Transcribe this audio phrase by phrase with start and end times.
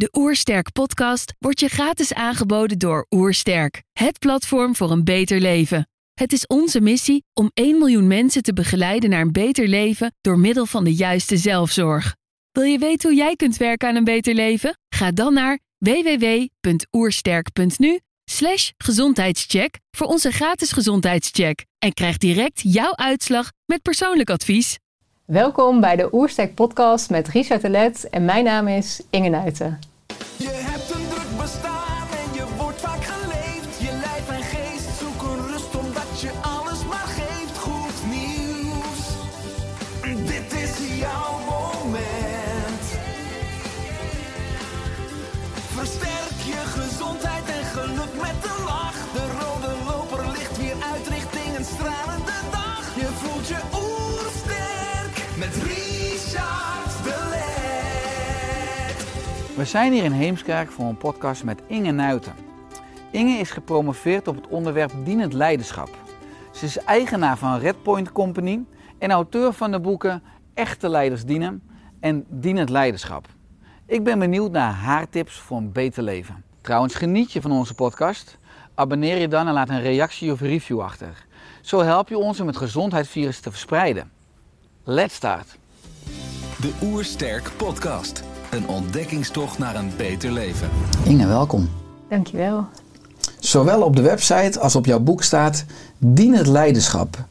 [0.00, 5.88] De Oersterk podcast wordt je gratis aangeboden door Oersterk, het platform voor een beter leven.
[6.14, 10.38] Het is onze missie om 1 miljoen mensen te begeleiden naar een beter leven door
[10.38, 12.16] middel van de juiste zelfzorg.
[12.52, 14.78] Wil je weten hoe jij kunt werken aan een beter leven?
[14.94, 23.50] Ga dan naar www.oersterk.nu slash gezondheidscheck voor onze gratis gezondheidscheck en krijg direct jouw uitslag
[23.66, 24.78] met persoonlijk advies.
[25.24, 29.89] Welkom bij de Oerstek podcast met Richard Telet en mijn naam is Inge Nuiten.
[30.40, 30.69] Je
[59.60, 62.32] We zijn hier in Heemskerk voor een podcast met Inge Nuiten.
[63.10, 65.88] Inge is gepromoveerd op het onderwerp dienend leiderschap.
[66.52, 68.64] Ze is eigenaar van Redpoint Company
[68.98, 70.22] en auteur van de boeken
[70.54, 71.62] Echte Leiders Dienen
[72.00, 73.26] en Dienend Leiderschap.
[73.86, 76.44] Ik ben benieuwd naar haar tips voor een beter leven.
[76.60, 78.38] Trouwens, geniet je van onze podcast?
[78.74, 81.26] Abonneer je dan en laat een reactie of review achter.
[81.60, 84.10] Zo help je ons om het gezondheidsvirus te verspreiden.
[84.84, 85.58] Let's start!
[86.60, 88.29] De Oersterk Podcast.
[88.50, 90.68] Een ontdekkingstocht naar een beter leven.
[91.04, 91.70] Inge, welkom.
[92.08, 92.66] Dankjewel.
[93.38, 95.64] Zowel op de website als op jouw boek staat
[95.98, 97.24] Dienend Leiderschap.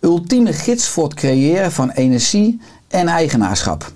[0.00, 3.92] Ultieme gids voor het creëren van energie en eigenaarschap.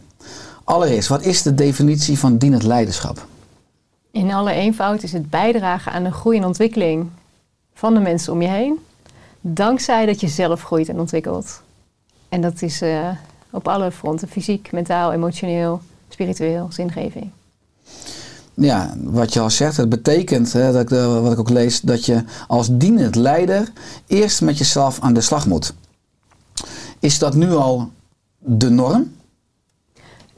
[0.64, 3.27] Allereerst, wat is de definitie van dienend leiderschap?
[4.11, 7.08] In alle eenvoud is het bijdragen aan de groei en ontwikkeling
[7.75, 8.78] van de mensen om je heen.
[9.41, 11.62] Dankzij dat je zelf groeit en ontwikkelt.
[12.28, 13.08] En dat is eh,
[13.51, 14.28] op alle fronten.
[14.28, 15.81] Fysiek, mentaal, emotioneel,
[16.20, 17.30] spiritueel, zingeving.
[18.54, 21.80] Ja, wat je al zegt, het betekent, hè, dat ik, eh, wat ik ook lees,
[21.80, 23.72] dat je als dienend leider
[24.06, 25.74] eerst met jezelf aan de slag moet.
[26.98, 27.90] Is dat nu al
[28.39, 29.12] de norm?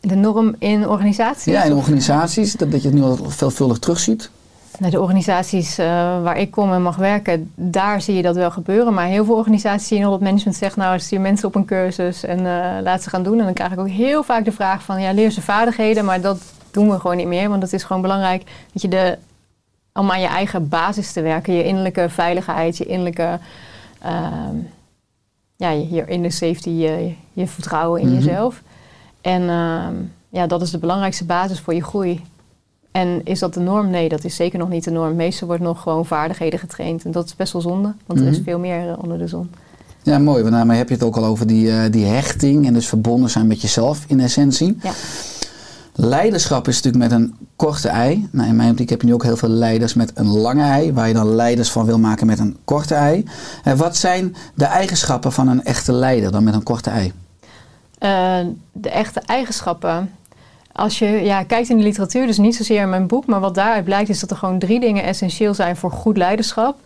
[0.01, 1.53] De norm in organisaties?
[1.53, 4.31] Ja, in organisaties, dat, dat je het nu al veelvuldig terugziet?
[4.79, 5.87] De organisaties uh,
[6.23, 8.95] waar ik kom en mag werken, daar zie je dat wel gebeuren.
[8.95, 11.65] Maar heel veel organisaties zie je nog dat management zegt, nou stuur mensen op een
[11.65, 13.39] cursus en uh, laat ze gaan doen.
[13.39, 16.21] En dan krijg ik ook heel vaak de vraag van, ja leer ze vaardigheden, maar
[16.21, 17.49] dat doen we gewoon niet meer.
[17.49, 19.19] Want het is gewoon belangrijk dat je de,
[19.93, 23.39] om aan je eigen basis te werken, je innerlijke veiligheid, je innerlijke,
[24.05, 24.27] uh,
[25.57, 28.25] ja, je, je inner safety, je, je vertrouwen in mm -hmm.
[28.25, 28.63] jezelf.
[29.21, 29.43] En
[30.29, 32.23] ja, dat is de belangrijkste basis voor je groei.
[32.93, 33.91] En is dat de norm?
[33.91, 35.17] Nee, dat is zeker nog niet de norm.
[35.17, 37.05] Meestal wordt nog gewoon vaardigheden getraind.
[37.05, 38.27] En dat is best wel zonde, want mm -hmm.
[38.27, 39.51] er is veel meer uh, onder de zon.
[40.03, 40.43] Ja, mooi.
[40.43, 43.31] Want daarmee heb je het ook al over die, uh, die hechting en dus verbonden
[43.31, 44.79] zijn met jezelf in essentie.
[44.83, 44.93] Ja.
[45.95, 48.29] Leiderschap is natuurlijk met een korte ei.
[48.31, 50.93] Nou, in mijn optiek heb je nu ook heel veel leiders met een lange ei,
[50.93, 53.25] waar je dan leiders van wil maken met een korte ei.
[53.63, 57.13] En wat zijn de eigenschappen van een echte leider dan met een korte ei?
[57.99, 60.11] Uh, de echte eigenschappen.
[60.73, 63.55] Als je ja, kijkt in de literatuur, dus niet zozeer in mijn boek, maar wat
[63.55, 66.77] daaruit blijkt is dat er gewoon drie dingen essentieel zijn voor goed leiderschap.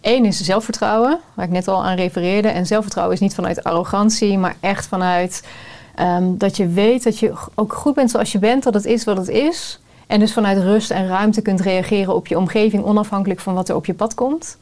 [0.00, 2.48] Eén is zelfvertrouwen, waar ik net al aan refereerde.
[2.48, 5.44] En zelfvertrouwen is niet vanuit arrogantie, maar echt vanuit
[6.00, 9.04] um, dat je weet dat je ook goed bent zoals je bent, dat het is
[9.04, 9.80] wat het is.
[10.06, 13.74] En dus vanuit rust en ruimte kunt reageren op je omgeving, onafhankelijk van wat er
[13.74, 14.56] op je pad komt.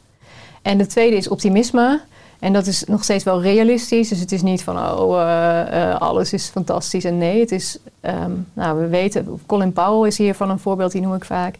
[0.61, 2.01] En de tweede is optimisme.
[2.41, 4.09] En dat is nog steeds wel realistisch.
[4.09, 7.03] Dus het is niet van, oh, uh, uh, alles is fantastisch.
[7.03, 11.01] En nee, het is, um, nou, we weten, Colin Powell is hiervan een voorbeeld, die
[11.01, 11.55] noem ik vaak.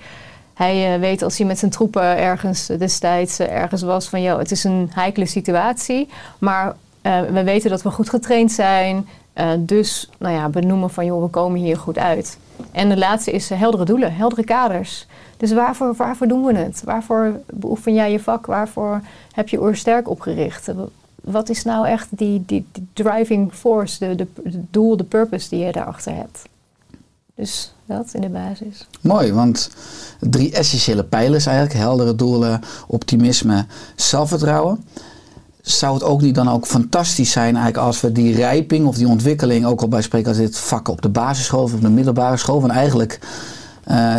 [0.53, 4.51] Hij uh, weet als hij met zijn troepen ergens destijds ergens was van, joh, het
[4.51, 6.09] is een heikele situatie.
[6.37, 6.75] Maar
[7.31, 9.07] we weten dat we goed getraind zijn.
[9.59, 12.37] Dus, nou ja, benoemen van, joh, we komen hier goed uit.
[12.71, 15.07] En de laatste is heldere doelen, heldere kaders.
[15.37, 16.81] Dus waarvoor, waarvoor doen we het?
[16.85, 18.45] Waarvoor beoefen jij je vak?
[18.45, 20.71] Waarvoor heb je oorsterk opgericht?
[21.21, 25.49] Wat is nou echt die, die, die driving force, de, de, de doel, de purpose
[25.49, 26.41] die je daarachter hebt?
[27.35, 28.87] Dus dat in de basis.
[29.01, 29.69] Mooi, want
[30.19, 31.77] drie essentiële pijlers eigenlijk.
[31.77, 34.85] Heldere doelen, optimisme, zelfvertrouwen.
[35.61, 39.07] Zou het ook niet dan ook fantastisch zijn eigenlijk als we die rijping of die
[39.07, 42.37] ontwikkeling ook al bij spreken als dit vak op de basisschool of op de middelbare
[42.37, 42.59] school.
[42.59, 43.19] Van eigenlijk
[43.91, 44.15] uh,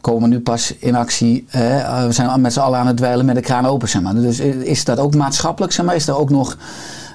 [0.00, 1.44] komen we nu pas in actie.
[1.48, 2.06] Hè?
[2.06, 3.88] We zijn met z'n allen aan het dweilen met de kraan open.
[3.88, 4.14] Zeg maar.
[4.14, 5.72] Dus is dat ook maatschappelijk?
[5.72, 5.94] Zeg maar?
[5.94, 6.56] Is er ook nog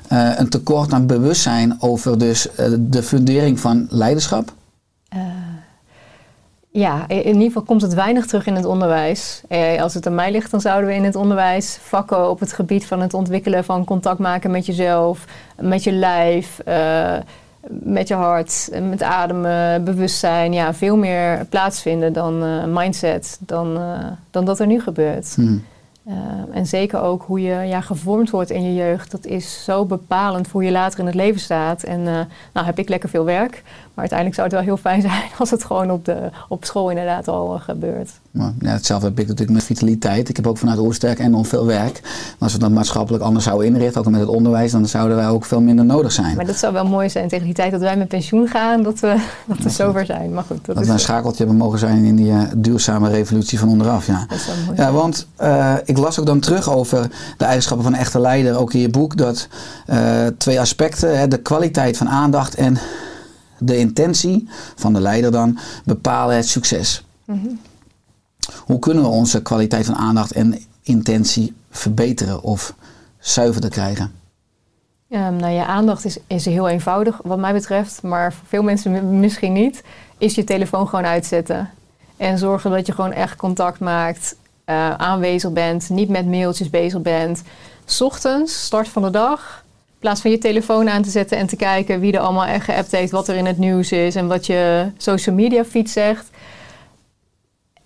[0.09, 2.47] uh, een tekort aan bewustzijn over dus,
[2.79, 4.53] de fundering van leiderschap?
[6.71, 9.41] Uh, ja, in ieder geval komt het weinig terug in het onderwijs.
[9.79, 12.85] als het aan mij ligt, dan zouden we in het onderwijs vakken op het gebied
[12.85, 15.25] van het ontwikkelen van contact maken met jezelf,
[15.59, 16.61] met je lijf
[17.69, 24.05] met je hart, met ademen, bewustzijn, ja, veel meer plaatsvinden dan eh, mindset, dan, eh,
[24.31, 25.35] dan dat er nu gebeurt.
[25.35, 25.63] Hmm.
[26.07, 26.15] Uh,
[26.51, 29.11] en zeker ook hoe je ja, gevormd wordt in je jeugd.
[29.11, 31.83] Dat is zo bepalend voor hoe je later in het leven staat.
[31.83, 32.19] En uh,
[32.53, 33.63] nou heb ik lekker veel werk.
[33.93, 36.89] Maar uiteindelijk zou het wel heel fijn zijn als het gewoon op, de, op school
[36.89, 38.09] inderdaad al uh, gebeurt.
[38.31, 40.29] Ja, hetzelfde heb ik natuurlijk met vitaliteit.
[40.29, 41.99] Ik heb ook vanuit Oersterk enorm veel werk.
[42.01, 45.27] Maar als we dat maatschappelijk anders zouden inrichten, ook met het onderwijs, dan zouden wij
[45.27, 46.35] ook veel minder nodig zijn.
[46.35, 48.99] Maar dat zou wel mooi zijn tegen die tijd dat wij met pensioen gaan, dat
[48.99, 49.15] we,
[49.47, 50.33] dat we zover zijn.
[50.33, 53.59] Maar goed, dat, dat is we een schakeltje hebben mogen zijn in die duurzame revolutie
[53.59, 54.07] van onderaf.
[54.07, 54.77] Ja, dat is wel mooi.
[54.77, 55.27] ja want
[55.85, 58.89] ik las ook dan terug over de eigenschappen van een echte leider, ook in je
[58.89, 59.47] boek, dat
[59.87, 62.77] uh, twee aspecten, hè, de kwaliteit van aandacht en
[63.61, 67.05] de intentie van de leider dan, bepalen het succes.
[67.25, 67.37] Mhm.
[67.37, 67.59] Mm -hmm.
[68.65, 72.75] Hoe kunnen we onze kwaliteit van aandacht en intentie verbeteren of
[73.19, 74.11] zuiverder krijgen?
[75.09, 79.19] Um, nou ja, aandacht is, is heel eenvoudig wat mij betreft, maar voor veel mensen
[79.19, 79.83] misschien niet,
[80.17, 81.69] is je telefoon gewoon uitzetten.
[82.17, 84.35] En zorgen dat je gewoon echt contact maakt
[84.65, 87.41] uh, aanwezig bent, niet met mailtjes bezig bent.
[87.85, 89.63] 's ochtends, start van de dag,
[90.01, 92.65] in plaats van je telefoon aan te zetten en te kijken wie er allemaal echt
[92.65, 96.29] geappt heeft, wat er in het nieuws is en wat je social media feed zegt.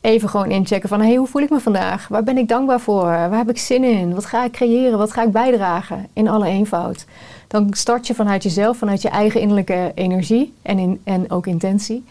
[0.02, 2.08] Even gewoon inchecken van, hey, hoe voel ik me vandaag?
[2.08, 3.04] Waar ben ik dankbaar voor?
[3.04, 4.14] Waar heb ik zin in?
[4.14, 4.98] Wat ga ik creëren?
[4.98, 6.08] Wat ga ik bijdragen?
[6.14, 7.06] In alle eenvoud.
[7.48, 12.06] Dan start je vanuit jezelf, vanuit je eigen innerlijke energie en, in, en ook intentie.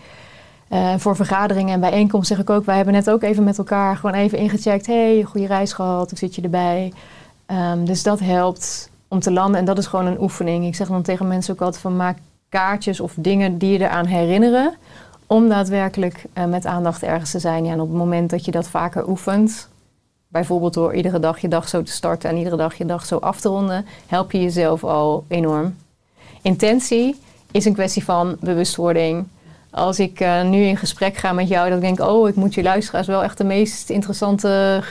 [0.70, 3.96] Uh, voor vergaderingen en bijeenkomsten zeg ik ook, wij hebben net ook even met elkaar
[3.96, 4.86] gewoon even ingecheckt.
[4.86, 6.92] hey, goede reis gehad, hoe zit je erbij?
[7.46, 10.66] Um, dus dat helpt om te landen en dat is gewoon een oefening.
[10.66, 12.18] Ik zeg dan tegen mensen ook altijd van maak
[12.48, 14.74] kaartjes of dingen die je eraan herinneren.
[15.26, 17.64] Om daadwerkelijk uh, met aandacht ergens te zijn.
[17.64, 19.68] Ja, en op het moment dat je dat vaker oefent,
[20.28, 23.16] bijvoorbeeld door iedere dag je dag zo te starten en iedere dag je dag zo
[23.16, 25.76] af te ronden, help je jezelf al enorm.
[26.42, 27.20] Intentie
[27.50, 29.26] is een kwestie van bewustwording
[29.74, 32.54] als ik uh, nu in gesprek ga met jou, dat ik denk, oh, ik moet
[32.54, 34.82] je luisteraars wel echt de meest interessante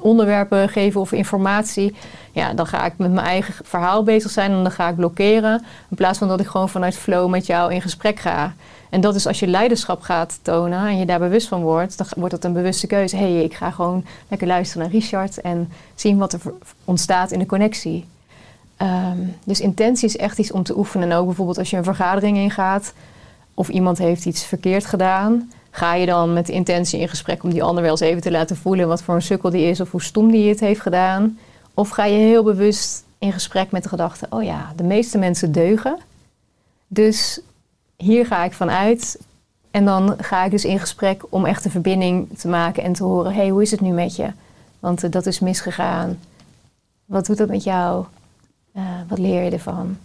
[0.00, 1.94] onderwerpen geven of informatie.
[2.32, 5.64] Ja, dan ga ik met mijn eigen verhaal bezig zijn en dan ga ik blokkeren.
[5.90, 8.54] In plaats van dat ik gewoon vanuit flow met jou in gesprek ga.
[8.90, 12.06] En dat is als je leiderschap gaat tonen en je daar bewust van wordt, dan
[12.16, 13.16] wordt dat een bewuste keuze.
[13.16, 16.40] Hé, hey, ik ga gewoon lekker luisteren naar Richard en zien wat er
[16.84, 18.04] ontstaat in de connectie.
[18.82, 21.10] Um, dus intentie is echt iets om te oefenen.
[21.10, 22.92] En ook bijvoorbeeld als je een vergadering ingaat
[23.56, 27.50] of iemand heeft iets verkeerd gedaan, ga je dan met de intentie in gesprek om
[27.50, 29.90] die ander wel eens even te laten voelen wat voor een sukkel die is of
[29.90, 31.38] hoe stom die het heeft gedaan?
[31.74, 35.52] Of ga je heel bewust in gesprek met de gedachte, oh ja, de meeste mensen
[35.52, 35.98] deugen.
[36.86, 37.40] Dus
[37.96, 39.18] hier ga ik vanuit.
[39.70, 43.04] En dan ga ik dus in gesprek om echt een verbinding te maken en te
[43.04, 44.32] horen, hé, hey, hoe is het nu met je?
[44.78, 46.18] Want uh, dat is misgegaan.
[47.04, 48.04] Wat doet dat met jou?
[48.76, 49.98] Uh, wat leer je ervan?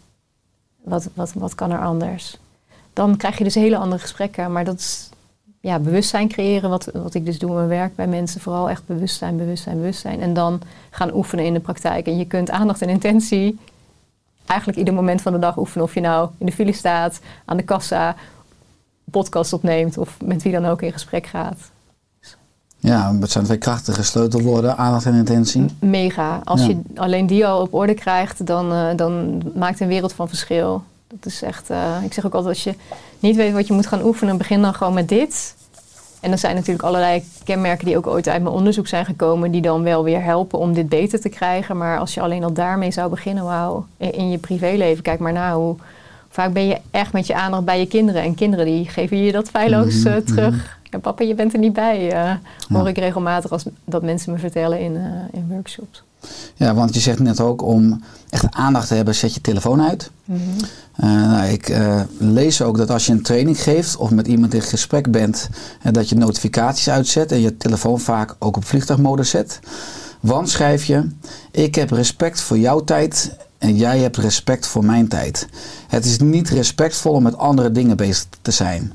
[0.83, 2.37] Wat, wat, wat kan er anders?
[3.07, 4.51] Dan krijg je dus hele andere gesprekken.
[4.51, 5.09] Maar dat is
[5.59, 8.41] ja, bewustzijn creëren, wat, wat ik dus doe in mijn werk bij mensen.
[8.41, 10.21] Vooral echt bewustzijn, bewustzijn, bewustzijn.
[10.21, 12.07] En dan gaan oefenen in de praktijk.
[12.07, 13.59] En je kunt aandacht en intentie
[14.45, 15.85] eigenlijk ieder moment van de dag oefenen.
[15.85, 18.15] Of je nou in de file staat, aan de kassa,
[19.11, 21.57] podcast opneemt of met wie dan ook in gesprek gaat.
[22.77, 25.65] Ja, het zijn twee krachtige sleutelwoorden, aandacht en intentie.
[25.79, 26.41] Mega.
[26.43, 26.67] Als ja.
[26.67, 30.83] je alleen die al op orde krijgt, dan, uh, dan maakt een wereld van verschil.
[31.13, 32.75] Dat is echt, uh, ik zeg ook altijd, als je
[33.19, 35.55] niet weet wat je moet gaan oefenen, begin dan gewoon met dit.
[36.19, 39.61] En er zijn natuurlijk allerlei kenmerken die ook ooit uit mijn onderzoek zijn gekomen, die
[39.61, 41.77] dan wel weer helpen om dit beter te krijgen.
[41.77, 45.55] Maar als je alleen al daarmee zou beginnen, wauw, in, je privéleven, kijk maar na
[45.55, 45.75] hoe
[46.29, 48.21] vaak ben je echt met je aandacht bij je kinderen.
[48.21, 50.79] En kinderen die geven je dat feilloos uh, terug.
[50.89, 52.33] En papa, je bent er niet bij, uh,
[52.69, 52.89] hoor ja.
[52.89, 54.95] ik regelmatig als dat mensen me vertellen in,
[55.31, 56.03] in workshops.
[56.55, 60.11] Ja, want je zegt net ook om echt aandacht te hebben, zet je telefoon uit.
[60.25, 60.39] Mhm.
[60.39, 61.09] Mm -hmm.
[61.09, 64.53] uh, nou, ik uh, lees ook dat als je een training geeft of met iemand
[64.53, 65.49] in gesprek bent,
[65.83, 69.59] uh, dat je notificaties uitzet en je telefoon vaak ook op vliegtuigmodus zet.
[70.19, 71.07] Want schrijf je,
[71.51, 75.47] ik heb respect voor jouw tijd en jij hebt respect voor mijn tijd.
[75.87, 78.93] Het is niet respectvol om met andere dingen bezig te zijn.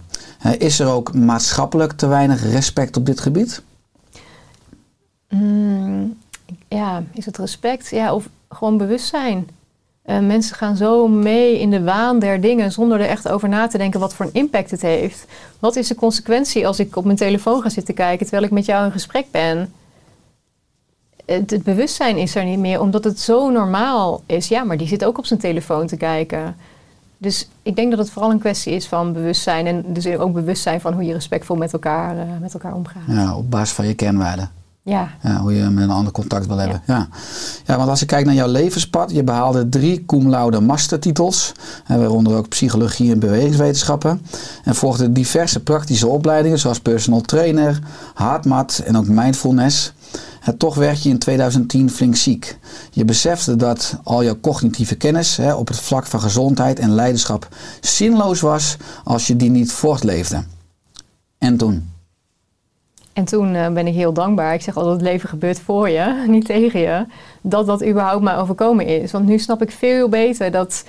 [0.58, 3.62] is er ook maatschappelijk te weinig respect op dit gebied?
[5.28, 6.16] Mm,
[6.68, 7.90] ja, is het respect?
[7.90, 9.48] Ja, of gewoon bewustzijn.
[10.06, 13.66] Uh, mensen gaan zo mee in de waan der dingen zonder er echt over na
[13.66, 15.26] te denken wat voor een impact het heeft.
[15.58, 18.66] Wat is de consequentie als ik op mijn telefoon ga zitten kijken terwijl ik met
[18.66, 19.72] jou in gesprek ben?
[21.24, 24.48] Het, bewustzijn is er niet meer omdat het zo normaal is.
[24.48, 26.56] Ja, maar die zit ook op zijn telefoon te kijken.
[27.18, 30.80] Dus ik denk dat het vooral een kwestie is van bewustzijn en dus ook bewustzijn
[30.80, 33.02] van hoe je respectvol met elkaar, uh, met elkaar omgaat.
[33.06, 34.50] Ja, op basis van je kernwaarden.
[34.88, 36.82] Ja, Ja, hoe je met een ander contact wil hebben.
[36.86, 37.08] Ja.
[37.66, 37.76] Ja.
[37.76, 41.52] want als ik kijk naar jouw levenspad, je behaalde drie cum laude mastertitels,
[41.86, 44.22] waaronder ook psychologie en bewegingswetenschappen.
[44.64, 47.78] En volgde diverse praktische opleidingen zoals personal trainer,
[48.14, 49.92] hardmat en ook mindfulness.
[50.42, 52.58] En toch werd je in 2010 flink ziek.
[52.90, 57.48] Je besefte dat al jouw cognitieve kennis hè, op het vlak van gezondheid en leiderschap
[57.80, 60.44] zinloos was als je die niet voortleefde.
[61.38, 61.94] En toen?
[63.16, 64.54] En toen eh, ben ik heel dankbaar.
[64.54, 67.06] Ik zeg altijd, het leven gebeurt voor je, niet tegen je.
[67.40, 69.12] Dat dat überhaupt mij overkomen is.
[69.12, 70.84] Want nu snap ik veel beter dat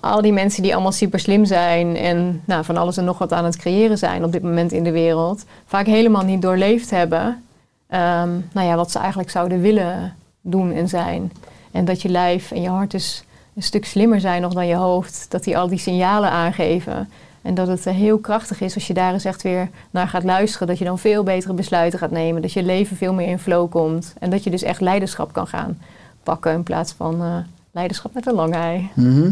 [0.00, 1.96] al die mensen die allemaal super slim zijn...
[1.96, 4.84] en nou, van alles en nog wat aan het creëren zijn op dit moment in
[4.84, 5.44] de wereld...
[5.66, 7.44] vaak helemaal niet doorleefd hebben...
[7.88, 11.32] ehm, nou ja, wat ze eigenlijk zouden willen doen en zijn.
[11.70, 14.74] En dat je lijf en je hart dus een stuk slimmer zijn nog dan je
[14.74, 15.26] hoofd.
[15.28, 17.08] Dat die al die signalen aangeven...
[17.48, 20.24] En dat het eh, heel krachtig is als je daar eens echt weer naar gaat
[20.24, 20.66] luisteren.
[20.66, 22.42] Dat je dan veel betere besluiten gaat nemen.
[22.42, 24.12] Dat je leven veel meer in flow komt.
[24.18, 25.78] En dat je dus echt leiderschap kan gaan
[26.22, 27.36] pakken in plaats van eh,
[27.72, 28.90] leiderschap met een lange ei.
[28.94, 29.30] Mhm.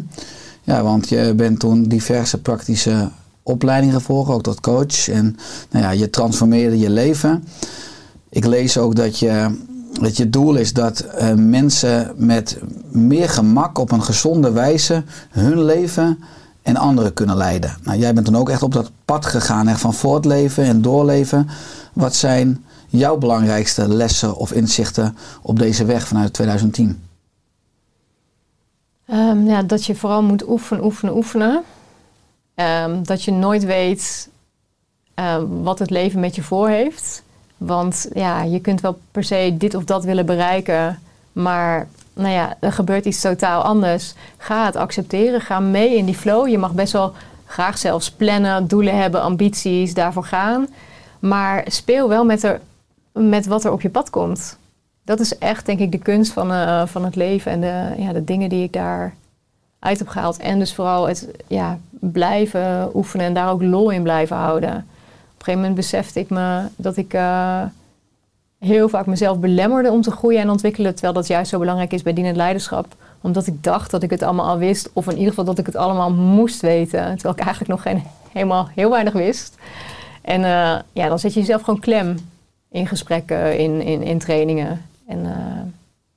[0.62, 3.10] Ja, want je bent toen diverse praktische
[3.42, 5.08] opleidingen gevolgd, ook tot coach.
[5.08, 5.36] En
[5.70, 7.44] nou ja, je transformeerde je leven.
[8.28, 9.58] Ik lees ook dat je,
[10.00, 12.58] dat je doel is dat eh, mensen met
[12.88, 16.18] meer gemak op een gezonde wijze hun leven
[16.66, 17.76] en anderen kunnen leiden.
[17.82, 21.48] Nou, jij bent dan ook echt op dat pad gegaan echt van voortleven en doorleven.
[21.92, 27.02] Wat zijn jouw belangrijkste lessen of inzichten op deze weg vanuit 2010?
[29.06, 31.62] Ehm, ja, dat je vooral moet oefenen, oefenen, oefenen.
[32.54, 34.28] Ehm, dat je nooit weet
[35.14, 37.22] ehm, wat het leven met je voor heeft.
[37.56, 40.98] Want ja, je kunt wel per se dit of dat willen bereiken.
[41.32, 44.14] Maar nou ja, er gebeurt iets totaal anders.
[44.36, 45.40] Ga het accepteren.
[45.40, 46.48] Ga mee in die flow.
[46.48, 47.12] Je mag best wel
[47.46, 50.68] graag zelfs plannen, doelen hebben, ambities, daarvoor gaan.
[51.18, 52.60] Maar speel wel met, er,
[53.12, 54.58] met wat er op je pad komt.
[55.04, 58.12] Dat is echt, denk ik, de kunst van, eh, van het leven en de, ja,
[58.12, 59.14] de dingen die ik daar
[59.78, 60.36] uit heb gehaald.
[60.36, 64.70] En dus vooral het ja, blijven oefenen en daar ook lol in blijven houden.
[64.70, 64.84] Op een
[65.38, 67.62] gegeven moment besefte ik me dat ik eh,
[68.58, 70.92] heel vaak mezelf belemmerde om te groeien en ontwikkelen.
[70.92, 72.86] Terwijl dat juist zo belangrijk is bij dienend leiderschap.
[73.20, 74.90] Omdat ik dacht dat ik het allemaal al wist.
[74.92, 77.04] Of in ieder geval dat ik het allemaal moest weten.
[77.14, 79.56] Terwijl ik eigenlijk nog geen, helemaal heel weinig wist.
[80.20, 82.16] En eh, ja, dan zet je jezelf gewoon klem
[82.70, 84.82] in gesprekken, in, in, in trainingen.
[85.06, 85.62] En eh,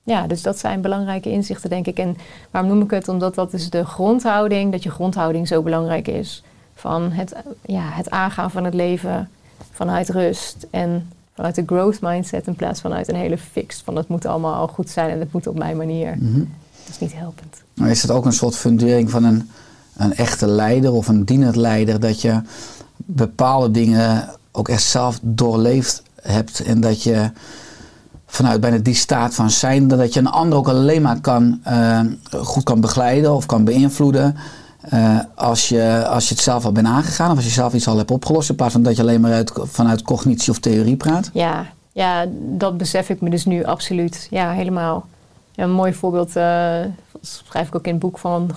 [0.03, 1.99] ja, dus dat zijn belangrijke inzichten, denk ik.
[1.99, 2.17] En
[2.51, 3.07] waarom noem ik het?
[3.07, 6.43] Omdat dat is de grondhouding, dat je grondhouding zo belangrijk is.
[6.73, 9.29] Van het, ja, het aangaan van het leven
[9.71, 13.95] vanuit rust en vanuit de growth mindset in plaats van uit een hele fixed van
[13.95, 16.15] het moet allemaal al goed zijn en het moet op mijn manier.
[16.17, 16.37] Mhm.
[16.37, 17.61] Dat is niet helpend.
[17.73, 19.49] Maar is het ook een soort fundering van een,
[19.97, 22.41] een echte leider of een dienend leider dat je
[22.95, 27.31] bepaalde dingen ook echt zelf doorleefd hebt en dat je
[28.25, 31.99] vanuit bijna die staat van zijn, dat je een ander ook alleen maar kan, eh,
[32.31, 34.35] goed kan begeleiden of kan beïnvloeden.
[34.89, 37.87] Eh, als, je, als je het zelf al bent aangegaan of als je zelf iets
[37.87, 40.95] al hebt opgelost, in plaats van dat je alleen maar uit, vanuit cognitie of theorie
[40.95, 41.29] praat.
[41.33, 44.27] Ja, ja, dat besef ik me dus nu absoluut.
[44.29, 45.07] Ja, helemaal.
[45.55, 46.79] Een mooi voorbeeld eh,
[47.21, 48.49] schrijf ik ook in het boek van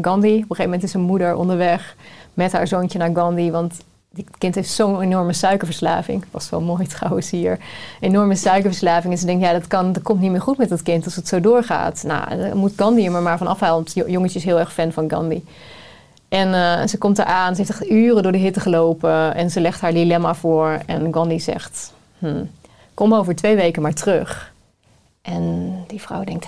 [0.00, 0.34] Gandhi.
[0.34, 1.96] Op een gegeven moment is een moeder onderweg
[2.34, 3.50] met haar zoontje naar Gandhi.
[3.50, 3.74] Want
[4.10, 6.20] die kind heeft zo'n enorme suikerverslaving.
[6.20, 7.58] Dat was wel mooi trouwens hier.
[8.00, 9.12] Enorme suikerverslaving.
[9.12, 11.16] En ze denkt, ja, dat, kan, dat komt niet meer goed met dat kind als
[11.16, 12.02] het zo doorgaat.
[12.06, 13.74] Nou, dan moet Gandhi er maar, maar van afhalen.
[13.74, 15.42] Want het jongetje is heel erg fan van Gandhi.
[16.28, 19.34] En eh, ze komt eraan, ze heeft echt uren door de hitte gelopen.
[19.34, 20.80] En ze legt haar dilemma voor.
[20.86, 22.44] En Gandhi zegt, hm,
[22.94, 24.52] kom over twee weken maar terug.
[25.22, 26.46] En die vrouw denkt,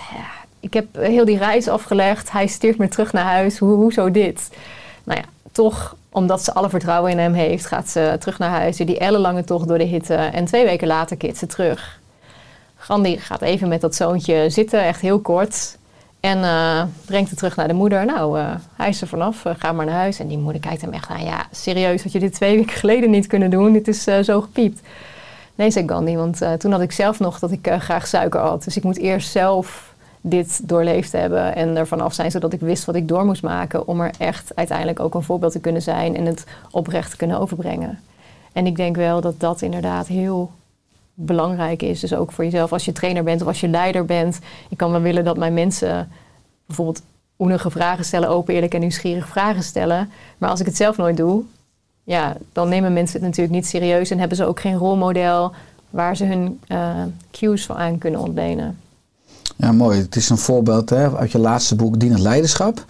[0.59, 2.31] ik heb heel die reis afgelegd.
[2.31, 3.57] Hij stuurt me terug naar huis.
[3.57, 4.49] Hoe, hoezo dit?
[5.03, 8.77] Nou ja, toch, omdat ze alle vertrouwen in hem heeft, gaat ze terug naar huis.
[8.77, 10.15] Die ellenlange tocht door de hitte.
[10.15, 11.99] En twee weken later keert ze terug.
[12.75, 15.77] Gandhi gaat even met dat zoontje zitten, echt heel kort.
[16.19, 18.05] En eh, brengt het terug naar de moeder.
[18.05, 20.19] Nou, eh, hij is er vanaf, eh, ga maar naar huis.
[20.19, 21.23] En die moeder kijkt hem echt aan.
[21.23, 23.73] Ja, serieus, had je dit twee weken geleden niet kunnen doen?
[23.73, 24.81] Dit is zo gepiept.
[25.55, 28.63] Nee, zei Gandhi, want toen had ik zelf nog dat ik graag suiker had.
[28.63, 32.85] Dus ik moet eerst zelf dit doorleefd hebben en ervan af zijn, zodat ik wist
[32.85, 36.15] wat ik door moest maken om er echt uiteindelijk ook een voorbeeld te kunnen zijn
[36.15, 37.99] en het oprecht te kunnen overbrengen.
[38.53, 40.51] En ik denk wel dat dat inderdaad heel
[41.25, 41.99] belangrijk is.
[41.99, 44.39] Dus ook voor jezelf als je trainer bent of als je leider bent.
[44.69, 46.11] Ik kan wel willen dat mijn mensen
[46.65, 47.01] bijvoorbeeld
[47.39, 50.09] oenige vragen stellen, open, eerlijk en nieuwsgierig vragen stellen.
[50.37, 51.43] Maar als ik het zelf nooit doe,
[52.03, 55.53] ja, dan nemen mensen het natuurlijk niet serieus en hebben ze ook geen rolmodel
[55.89, 58.77] waar ze hun eh, cues van aan kunnen ontlenen.
[59.55, 59.99] Ja, mooi.
[59.99, 62.85] Het is een voorbeeld hè, uit je laatste boek Dienend Leiderschap.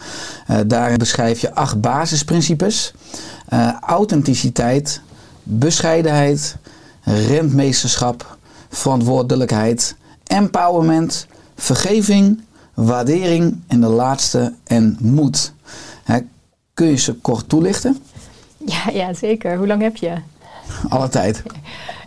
[0.49, 2.93] Uh, daarin beschrijf je acht basisprincipes.
[3.53, 5.01] Uh, authenticiteit,
[5.43, 6.57] bescheidenheid,
[7.03, 8.37] rentmeesterschap,
[8.69, 9.95] verantwoordelijkheid,
[10.27, 12.41] empowerment, vergeving,
[12.73, 15.53] waardering en de laatste en moed.
[16.03, 16.19] Hè,
[16.73, 17.97] kun je ze kort toelichten?
[18.65, 19.57] Ja, ja, zeker.
[19.57, 20.13] Hoe lang heb je?
[20.89, 21.43] Alle tijd.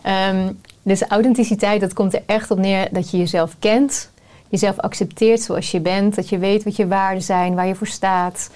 [0.03, 4.11] Ehm, dus authenticiteit, dat komt er echt op neer dat je jezelf kent.
[4.49, 6.15] Jezelf accepteert zoals je bent.
[6.15, 8.51] Dat je weet wat je waarden zijn, waar je voor staat.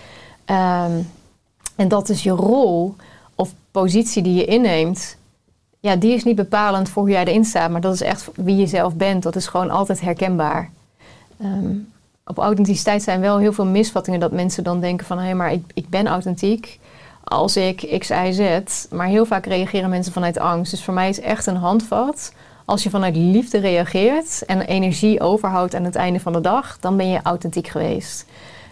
[0.44, 0.92] Ehm,
[1.76, 2.96] en dat is je rol
[3.34, 5.16] of positie die je inneemt.
[5.86, 7.70] Ja, die is niet bepalend voor hoe jij erin staat.
[7.70, 9.22] Maar dat is echt wie je zelf bent.
[9.22, 10.70] Dat is gewoon altijd herkenbaar.
[11.40, 11.74] Ehm,
[12.24, 14.20] op authenticiteit zijn wel heel veel misvattingen.
[14.20, 15.18] Dat mensen dan denken van...
[15.18, 16.78] hé, maar ik, ik ben authentiek
[17.24, 18.86] als ik X, Y, Z.
[18.90, 20.70] Maar heel vaak reageren mensen vanuit angst.
[20.70, 22.32] Dus voor mij is echt een handvat.
[22.64, 26.96] Als je vanuit liefde reageert en energie overhoudt aan het einde van de dag, dan
[26.96, 28.26] ben je authentiek geweest.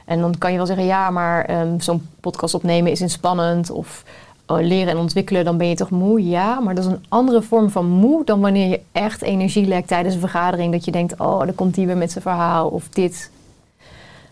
[0.04, 3.71] En dan kan je wel zeggen, ja, maar ehm, zo'n podcast opnemen is inspannend.
[3.71, 4.04] Of
[4.47, 6.29] leren en ontwikkelen, dan ben je toch moe?
[6.29, 9.89] Ja, maar dat is een andere vorm van moe dan wanneer je echt energie lekt
[9.89, 10.73] tijdens een vergadering.
[10.73, 13.31] Dat je denkt, oh, dan komt die weer met zijn verhaal of dit.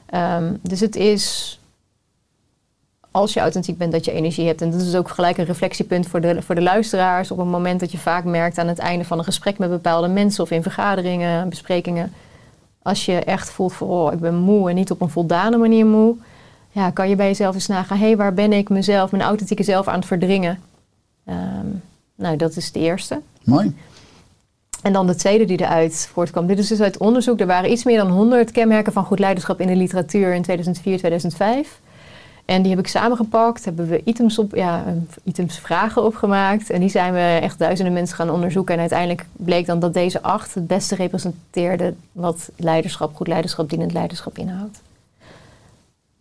[0.07, 1.57] Ehm, dus het is
[3.13, 4.63] als je authentiek bent, dat je energie hebt.
[4.63, 7.31] En dat is ook gelijk een reflectiepunt voor de, voor de luisteraars.
[7.31, 10.09] Op het moment dat je vaak merkt aan het einde van een gesprek met bepaalde
[10.09, 12.13] mensen of in vergaderingen, besprekingen.
[12.83, 15.87] Als je echt voelt van, oh, ik ben moe en niet op een voldane manier
[15.87, 16.17] moe.
[16.73, 19.63] Ja, kan je bij jezelf eens nagaan, hé, hey, waar ben ik mezelf, mijn authentieke
[19.63, 20.61] zelf aan het verdringen?
[21.25, 21.67] Ehm,
[22.15, 23.21] nou, dat is de eerste.
[23.45, 23.77] Mooi.
[24.83, 26.47] En dan de tweede die eruit voortkwam.
[26.47, 27.41] Dit is dus uit onderzoek.
[27.41, 30.99] Er waren iets meer dan 100 kenmerken van goed leiderschap in de literatuur in 2004,
[30.99, 31.81] 2005.
[32.45, 34.85] En die heb ik samengepakt, hebben we items, op, ja,
[35.23, 36.71] items vragen opgemaakt.
[36.71, 38.75] En die zijn we echt duizenden mensen gaan onderzoeken.
[38.75, 43.93] En uiteindelijk bleek dan dat deze acht het beste representeerden wat leiderschap, goed leiderschap, dienend
[43.93, 44.81] leiderschap inhoudt.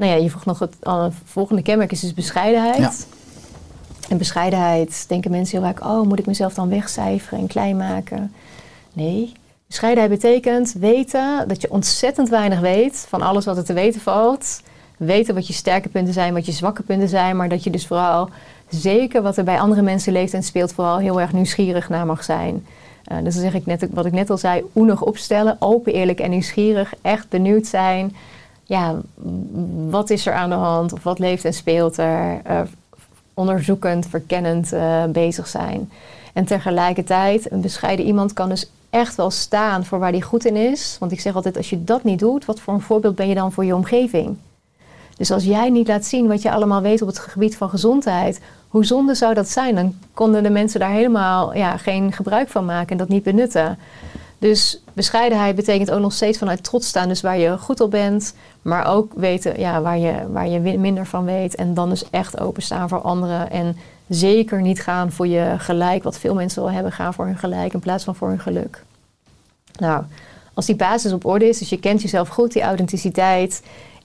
[0.02, 2.78] Nou ja, je vroeg nog het uh, volgende kenmerk is dus bescheidenheid.
[2.78, 2.92] Ja.
[4.10, 8.34] En bescheidenheid denken mensen heel vaak, oh, moet ik mezelf dan wegcijferen en klein maken?
[8.94, 9.32] Nee.
[9.68, 14.62] Bescheidenheid betekent weten dat je ontzettend weinig weet van alles wat er te weten valt
[15.06, 17.88] weten wat je sterke punten zijn, wat je zwakke punten zijn, maar dat je dus
[17.88, 18.30] vooral
[18.70, 22.24] zeker wat er bij andere mensen leeft en speelt, vooral heel erg nieuwsgierig naar mag
[22.24, 22.66] zijn.
[23.12, 26.20] Uh, dus dan zeg ik net wat ik net al zei, oenig opstellen, open, eerlijk
[26.20, 28.16] en nieuwsgierig, echt benieuwd zijn.
[28.72, 28.96] Ja,
[29.90, 32.42] wat is er aan de hand of wat leeft en speelt er?
[33.34, 35.92] Onderzoekend, verkennend uh, bezig zijn.
[36.34, 40.56] En tegelijkertijd, een bescheiden iemand kan dus echt wel staan voor waar hij goed in
[40.56, 40.98] is.
[41.00, 43.36] Want ik zeg altijd, als je dat niet doet, wat voor een voorbeeld ben je
[43.36, 44.38] dan voor je omgeving?
[45.18, 48.42] Dus als jij niet laat zien wat je allemaal weet op het gebied van gezondheid,
[48.68, 49.76] hoe zonde zou dat zijn?
[49.76, 53.78] Dan konden de mensen daar helemaal ja, geen gebruik van maken en dat niet benutten.
[54.42, 58.34] Dus bescheidenheid betekent ook nog steeds vanuit trots staan, dus waar je goed op bent,
[58.62, 61.56] maar ook weten ja, waar, je, waar je minder van weet.
[61.56, 63.52] En dan dus echt openstaan voor anderen.
[63.52, 67.38] En zeker niet gaan voor je gelijk, wat veel mensen wel hebben, gaan voor hun
[67.38, 68.84] gelijk in plaats van voor hun geluk.
[69.80, 70.04] Nou,
[70.54, 73.62] als die basis op orde is, dus je kent jezelf goed, die authenticiteit,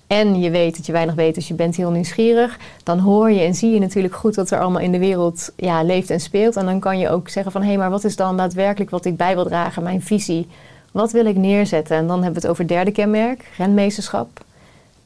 [0.07, 3.41] en je weet dat je weinig weet, dus je bent heel nieuwsgierig, dan hoor je
[3.41, 6.57] en zie je natuurlijk goed wat er allemaal in de wereld ja, leeft en speelt.
[6.57, 9.05] En dan kan je ook zeggen van hé, hey, maar wat is dan daadwerkelijk wat
[9.05, 10.49] ik bij wil dragen, mijn visie?
[10.93, 11.97] Wat wil ik neerzetten?
[11.97, 14.45] En dan hebben we het over derde kenmerk, renmeesterschap.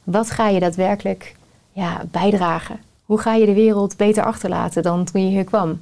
[0.03, 1.35] Wat ga je daadwerkelijk
[1.71, 2.79] ja, bijdragen?
[3.05, 5.81] Hoe ga je de wereld beter achterlaten dan toen je hier kwam?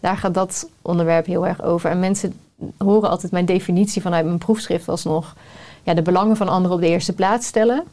[0.00, 1.90] Daar gaat dat onderwerp heel erg over.
[1.90, 2.34] En mensen
[2.78, 5.36] horen altijd mijn definitie vanuit mijn proefschrift alsnog.
[5.82, 7.84] Ja, de belangen van anderen op de eerste plaats stellen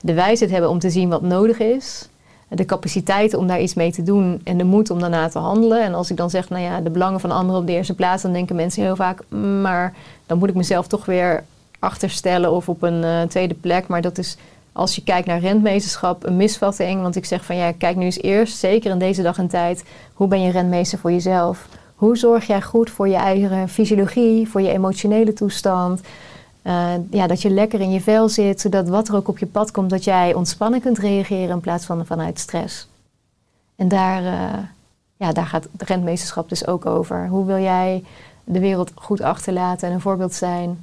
[0.00, 2.08] de wijsheid hebben om te zien wat nodig is.
[2.48, 5.82] De capaciteit om daar iets mee te doen en de moed om daarna te handelen.
[5.82, 8.22] En als ik dan zeg, nou ja, de belangen van anderen op de eerste plaats,
[8.22, 9.94] dan denken mensen heel vaak, "Mm, maar
[10.26, 11.44] dan moet ik mezelf toch weer
[11.78, 13.86] achterstellen of op een uh, tweede plek.
[13.86, 14.36] Maar dat is,
[14.78, 17.02] als je kijkt naar rentmeesterschap, een misvatting.
[17.02, 19.84] Want ik zeg van ja, kijk nu eens eerst, zeker in deze dag en tijd,
[20.14, 21.68] hoe ben je rentmeester voor jezelf?
[21.94, 26.00] Hoe zorg jij goed voor je eigen fysiologie, voor je emotionele toestand?
[26.62, 29.46] Uh, ja, dat je lekker in je vel zit, zodat wat er ook op je
[29.46, 32.88] pad komt, dat jij ontspannen kunt reageren in plaats van vanuit stress.
[33.76, 34.58] En daar, uh,
[35.16, 37.28] ja, daar gaat de rentmeesterschap dus ook over.
[37.28, 38.04] Hoe wil jij
[38.44, 40.78] de wereld goed achterlaten en een voorbeeld zijn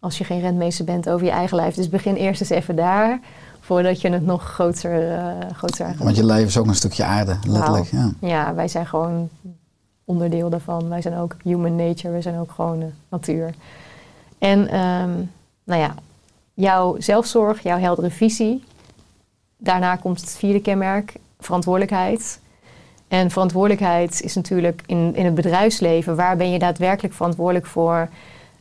[0.00, 1.74] als je geen rentmeester bent over je eigen lijf?
[1.74, 3.20] Dus begin eerst eens even daar,
[3.60, 7.04] voordat je het nog groter, uh, groter gaat Want je lijf is ook een stukje
[7.04, 7.90] aarde, letterlijk.
[7.90, 8.12] Ja.
[8.20, 9.28] ja, wij zijn gewoon
[10.04, 10.88] onderdeel daarvan.
[10.88, 13.54] Wij zijn ook human nature, wij zijn ook gewoon natuur.
[14.38, 15.30] En um,
[15.64, 15.94] nou ja,
[16.54, 18.64] jouw zelfzorg, jouw heldere visie.
[19.56, 22.40] Daarna komt het vierde kenmerk, verantwoordelijkheid.
[23.08, 28.08] En verantwoordelijkheid is natuurlijk in, in het bedrijfsleven, waar ben je daadwerkelijk verantwoordelijk voor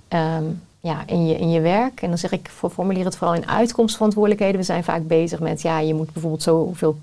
[0.09, 2.01] um, ja, in, je, in je werk?
[2.01, 4.59] En dan zeg ik, formuleer het vooral in uitkomstverantwoordelijkheden.
[4.59, 6.97] We zijn vaak bezig met, ja, je moet bijvoorbeeld zoveel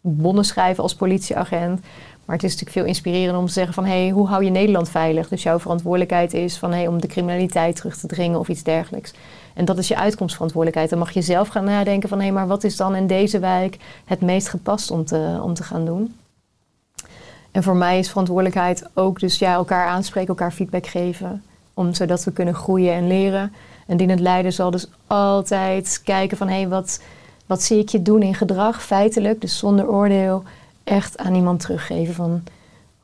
[0.00, 1.80] bonnen schrijven als politieagent.
[2.24, 3.84] Maar het is natuurlijk veel inspirerender om te zeggen van...
[3.84, 5.28] hé, hey, hoe hou je Nederland veilig?
[5.28, 6.72] Dus jouw verantwoordelijkheid is van...
[6.72, 9.12] Hey, om de criminaliteit terug te dringen of iets dergelijks.
[9.54, 10.90] En dat is je uitkomstverantwoordelijkheid.
[10.90, 12.18] Dan mag je zelf gaan nadenken van...
[12.18, 15.54] hé, hey, maar wat is dan in deze wijk het meest gepast om te, om
[15.54, 16.14] te gaan doen?
[17.50, 21.42] En voor mij is verantwoordelijkheid ook dus ja, elkaar aanspreken, elkaar feedback geven.
[21.78, 23.52] Om, zodat we kunnen groeien en leren.
[23.86, 26.48] En dienend leider zal dus altijd kijken van...
[26.48, 27.00] hé, hey, wat,
[27.46, 30.42] wat zie ik je doen in gedrag, feitelijk, dus zonder oordeel...
[30.84, 32.42] echt aan iemand teruggeven van...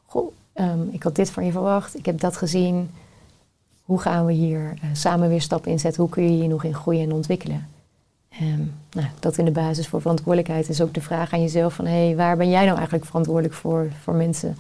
[0.07, 2.91] Goh, um, ik had dit van je verwacht, ik heb dat gezien.
[3.85, 6.03] Hoe gaan we hier uh, samen weer stappen inzetten?
[6.03, 7.69] Hoe kun je hier nog in groeien en ontwikkelen?
[8.43, 11.87] Um, nou, dat in de basis voor verantwoordelijkheid is ook de vraag aan jezelf van...
[11.87, 14.57] hé, hey, waar ben jij nou eigenlijk verantwoordelijk voor, voor mensen?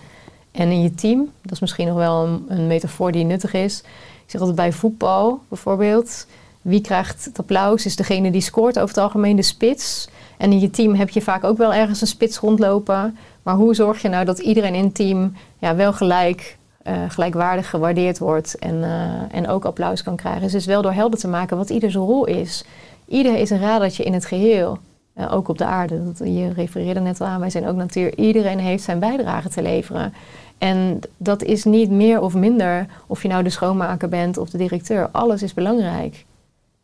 [0.54, 3.82] En in je team, dat is misschien nog wel een, een metafoor die nuttig is...
[4.24, 6.26] Ik zeg altijd bij voetbal bijvoorbeeld.
[6.62, 7.86] Wie krijgt het applaus?
[7.86, 10.08] Is degene die scoort over het algemeen de spits.
[10.36, 13.16] En in je team heb je vaak ook wel ergens een spits rondlopen.
[13.42, 17.70] Maar hoe zorg je nou dat iedereen in het team ja, wel gelijk, uh, gelijkwaardig
[17.70, 20.42] gewaardeerd wordt en, uh, en ook applaus kan krijgen?
[20.42, 22.64] Dus het is wel door helder te maken wat ieders rol is.
[23.06, 24.78] Ieder is een radertje in het geheel.
[25.18, 26.04] Uh, ook op de aarde.
[26.04, 28.18] Dat, je refereerde net al aan, wij zijn ook natuur.
[28.18, 30.14] Iedereen heeft zijn bijdrage te leveren.
[30.58, 34.58] En dat is niet meer of minder of je nou de schoonmaker bent of de
[34.58, 35.08] directeur.
[35.12, 36.24] Alles is belangrijk.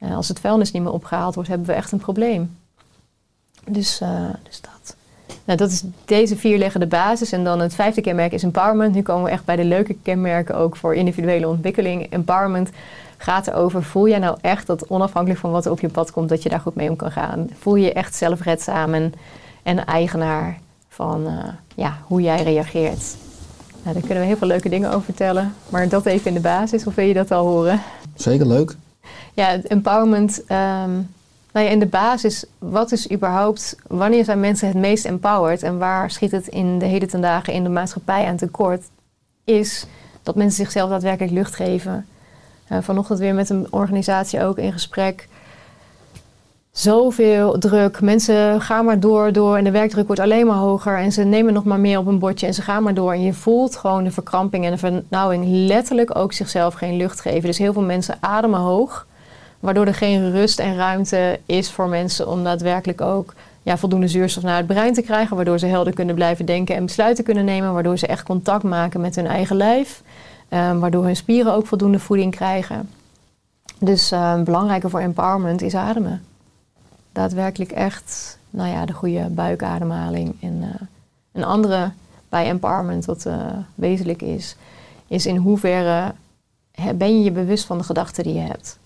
[0.00, 2.56] Uh, als het vuilnis niet meer opgehaald wordt, hebben we echt een probleem.
[3.66, 4.96] Dus, uh, dus dat.
[5.44, 7.32] Nou, dat is deze vier leggen de basis.
[7.32, 8.94] En dan het vijfde kenmerk is empowerment.
[8.94, 12.10] Nu komen we echt bij de leuke kenmerken ook voor individuele ontwikkeling.
[12.10, 12.70] Empowerment
[13.16, 16.28] gaat erover, voel jij nou echt dat onafhankelijk van wat er op je pad komt,
[16.28, 17.48] dat je daar goed mee om kan gaan?
[17.58, 19.12] Voel je je echt zelfredzaam en,
[19.62, 23.16] en eigenaar van uh, ja, hoe jij reageert?
[23.82, 25.54] Nou, daar kunnen we heel veel leuke dingen over vertellen.
[25.68, 27.82] Maar dat even in de basis, of wil je dat al horen?
[28.14, 28.76] Zeker leuk.
[29.34, 30.38] Ja, empowerment.
[30.40, 31.08] Um,
[31.52, 35.78] nou ja, in de basis, wat is überhaupt, wanneer zijn mensen het meest empowered en
[35.78, 38.84] waar schiet het in de heden ten dagen in de maatschappij aan tekort,
[39.44, 39.86] is
[40.22, 42.06] dat mensen zichzelf daadwerkelijk lucht geven.
[42.68, 45.28] Uh, vanochtend weer met een organisatie ook in gesprek
[46.72, 48.00] zoveel druk.
[48.00, 50.98] Mensen gaan maar door, door en de werkdruk wordt alleen maar hoger.
[50.98, 53.12] En ze nemen nog maar meer op een bordje en ze gaan maar door.
[53.12, 57.42] En je voelt gewoon de verkramping en de vernauwing letterlijk ook zichzelf geen lucht geven.
[57.42, 59.06] Dus heel veel mensen ademen hoog,
[59.60, 64.42] waardoor er geen rust en ruimte is voor mensen om daadwerkelijk ook ja, voldoende zuurstof
[64.42, 65.36] naar het brein te krijgen.
[65.36, 67.72] Waardoor ze helder kunnen blijven denken en besluiten kunnen nemen.
[67.72, 70.02] Waardoor ze echt contact maken met hun eigen lijf.
[70.52, 72.90] Um, waardoor hun spieren ook voldoende voeding krijgen.
[73.78, 76.22] Dus um, belangrijker voor empowerment is ademen
[77.12, 80.36] daadwerkelijk echt nou ja, de goede buikademhaling.
[80.40, 80.68] En uh,
[81.32, 81.90] een andere
[82.28, 84.56] bij empowerment wat uh, wezenlijk is,
[85.06, 86.14] is in hoeverre
[86.94, 88.78] ben je je bewust van de gedachten die je hebt.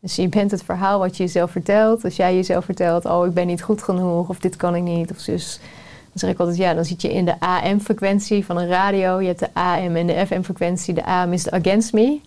[0.00, 2.04] Dus je bent het verhaal wat je jezelf vertelt.
[2.04, 5.10] Als jij jezelf vertelt, oh ik ben niet goed genoeg of dit kan ik niet
[5.10, 5.58] of zus.
[6.02, 9.20] Dan zeg ik altijd, ja, dan zit je in de AM-frequentie van een radio.
[9.20, 10.94] Je hebt de AM en de FM-frequentie.
[10.94, 12.20] De AM is against me.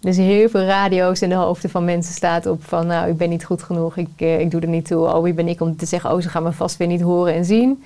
[0.00, 2.86] Dus heel veel radio's in de hoofden van mensen staat op van...
[2.86, 5.14] nou, ik ben niet goed genoeg, ik, uh, ik doe er niet toe.
[5.14, 7.34] Oh, wie ben ik om te zeggen, oh, ze gaan me vast weer niet horen
[7.34, 7.82] en zien.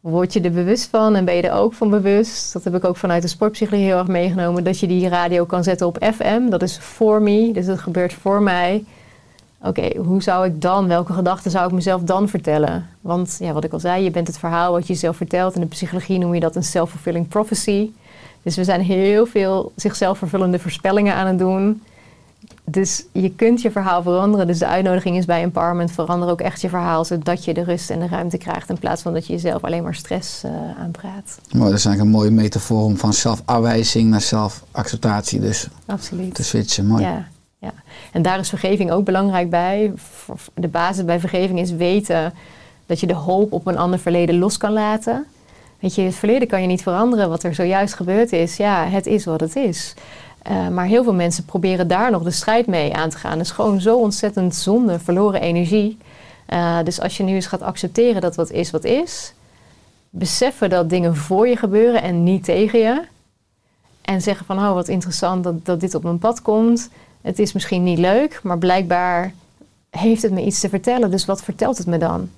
[0.00, 2.52] Word je er bewust van en ben je er ook van bewust?
[2.52, 4.64] Dat heb ik ook vanuit de sportpsychologie heel erg meegenomen.
[4.64, 8.12] Dat je die radio kan zetten op FM, dat is voor me, dus dat gebeurt
[8.12, 8.84] voor mij.
[9.62, 12.86] Oké, hoe zou ik dan, welke gedachten zou ik mezelf dan vertellen?
[13.00, 15.54] Want ja, wat ik al zei, je bent het verhaal wat je jezelf vertelt.
[15.54, 17.90] In de psychologie noem je dat een self-fulfilling prophecy.
[18.48, 21.82] Dus we zijn heel veel zichzelf vervullende voorspellingen aan het doen.
[22.64, 24.46] Dus je kunt je verhaal veranderen.
[24.46, 27.90] Dus de uitnodiging is bij empowerment: verander ook echt je verhaal, zodat je de rust
[27.90, 28.68] en de ruimte krijgt.
[28.68, 31.38] In plaats van dat je jezelf alleen maar stress uh, aanpraat.
[31.52, 36.34] Mooi, dat is eigenlijk een mooie metafoor om van zelfafwijzing naar zelfacceptatie dus Absoluut.
[36.34, 36.86] te switchen.
[36.86, 37.02] Mooi.
[37.02, 37.72] Ja, ja.
[38.12, 39.92] En daar is vergeving ook belangrijk bij.
[40.54, 42.34] De basis bij vergeving is weten
[42.86, 45.26] dat je de hoop op een ander verleden los kan laten.
[45.80, 47.28] Weet je, het verleden kan je niet veranderen.
[47.28, 49.94] Wat er zojuist gebeurd is, ja, het is wat het is.
[50.50, 53.36] Uh, maar heel veel mensen proberen daar nog de strijd mee aan te gaan.
[53.36, 55.98] Dat is gewoon zo ontzettend zonde, verloren energie.
[56.48, 59.32] Uh, dus als je nu eens gaat accepteren dat wat is wat is,
[60.10, 63.02] beseffen dat dingen voor je gebeuren en niet tegen je.
[64.02, 66.88] En zeggen van, oh wat interessant dat, dat dit op mijn pad komt.
[67.20, 69.34] Het is misschien niet leuk, maar blijkbaar
[69.90, 71.10] heeft het me iets te vertellen.
[71.10, 72.30] Dus wat vertelt het me dan?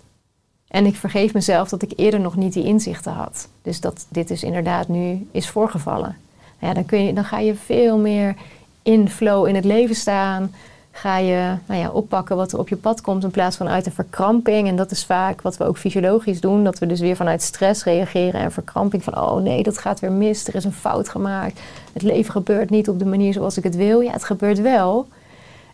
[0.70, 3.48] En ik vergeef mezelf dat ik eerder nog niet die inzichten had.
[3.62, 6.16] Dus dat dit dus inderdaad nu is voorgevallen.
[6.58, 8.34] Nou ja, dan, kun je, dan ga je veel meer
[8.82, 10.54] in flow in het leven staan.
[10.92, 13.86] Ga je nou ja, oppakken wat er op je pad komt in plaats van uit
[13.86, 14.68] een verkramping.
[14.68, 16.64] En dat is vaak wat we ook fysiologisch doen.
[16.64, 19.04] Dat we dus weer vanuit stress reageren en verkramping.
[19.04, 20.46] Van oh nee, dat gaat weer mis.
[20.46, 21.60] Er is een fout gemaakt.
[21.92, 24.00] Het leven gebeurt niet op de manier zoals ik het wil.
[24.00, 25.08] Ja, het gebeurt wel.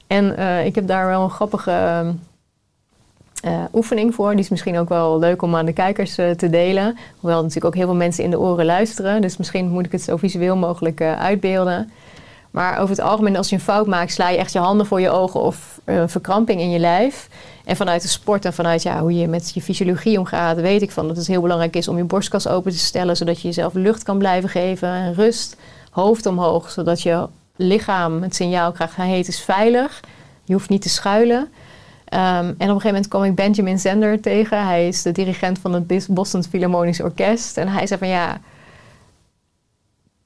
[0.06, 2.14] En uh, ik heb daar wel een grappige
[3.46, 4.30] eh, oefening voor.
[4.30, 6.96] Die is misschien ook wel leuk om aan de kijkers eh, te delen.
[7.20, 9.20] Hoewel natuurlijk ook heel veel mensen in de oren luisteren.
[9.20, 11.90] Dus misschien moet ik het zo visueel mogelijk eh, uitbeelden.
[12.50, 15.00] Maar over het algemeen, als je een fout maakt, sla je echt je handen voor
[15.00, 17.28] je ogen of een verkramping in je lijf.
[17.64, 20.90] En vanuit de sport en vanuit ja, hoe je met je fysiologie omgaat, weet ik
[20.90, 23.74] van dat het heel belangrijk is om je borstkas open te stellen, zodat je jezelf
[23.74, 25.56] lucht kan blijven geven en rust.
[25.90, 30.00] Hoofd omhoog, zodat je lichaam het signaal krijgt: hij het is veilig.
[30.44, 31.48] Je hoeft niet te schuilen.
[32.09, 34.66] Ehm, en op een gegeven moment kwam ik Benjamin Zender tegen.
[34.66, 37.57] Hij is de dirigent van het Boston Philharmonisch Orkest.
[37.57, 38.40] En hij zei van ja,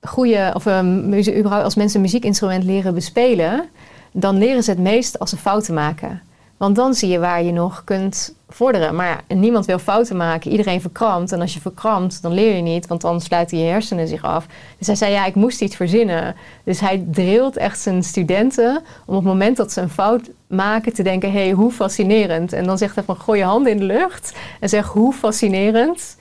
[0.00, 3.68] goede, of überhaupt als mensen een muziekinstrument leren bespelen,
[4.12, 6.22] dan leren ze het meest als ze fouten maken.
[6.60, 8.94] Want dan zie je waar je nog kunt vorderen.
[8.94, 10.50] Maar ja, niemand wil fouten maken.
[10.50, 11.32] Iedereen verkrampt.
[11.32, 12.86] En als je verkrampt, dan leer je niet.
[12.86, 14.46] Want dan sluiten je hersenen zich af.
[14.78, 16.36] Dus hij zei, ja, ik moest iets verzinnen.
[16.64, 20.92] Dus hij drilt echt zijn studenten om op het moment dat ze een fout maken
[20.92, 21.32] te denken...
[21.32, 22.52] hé, hey, hoe fascinerend.
[22.52, 24.36] En dan zegt hij van, gooi je handen in de lucht.
[24.60, 26.16] En zeg, hoe fascinerend.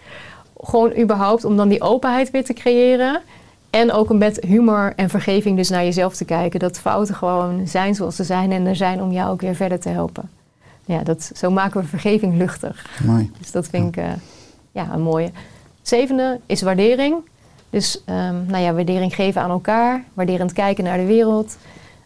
[0.58, 3.22] Gewoon überhaupt om dan die openheid weer te creëren.
[3.70, 6.60] En ook met humor en vergeving dus naar jezelf te kijken.
[6.60, 9.80] Dat fouten gewoon zijn zoals ze zijn en er zijn om jou ook weer verder
[9.80, 10.30] te helpen.
[10.86, 13.02] Ja, dat, zo maken we vergeving luchtig.
[13.06, 13.32] Mooi.
[13.40, 14.12] Dus dat vind ik uh,
[14.72, 15.32] ja, een mooie.
[15.82, 17.16] Zevende is waardering.
[17.70, 20.04] Dus um, nou ja, waardering geven aan elkaar.
[20.14, 21.58] Waarderend kijken naar de wereld.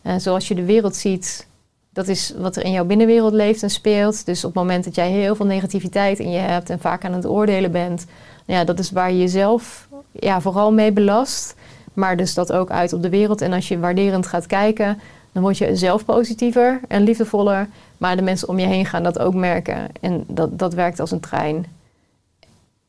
[0.04, 1.47] Uh, zoals je de wereld ziet,
[1.89, 4.26] dat is wat er in jouw binnenwereld leeft en speelt.
[4.26, 7.13] Dus op het moment dat jij heel veel negativiteit in je hebt en vaak aan
[7.13, 8.06] het oordelen bent,
[8.45, 9.88] ja, dat is waar je jezelf
[10.19, 11.56] ja, vooral mee belast.
[11.93, 13.41] Maar dus dat ook uit op de wereld.
[13.41, 14.99] En als je waarderend gaat kijken,
[15.32, 17.67] dan word je zelf positiever en liefdevoller.
[17.97, 19.88] Maar de mensen om je heen gaan dat ook merken.
[20.02, 21.65] En dat, dat werkt als een trein.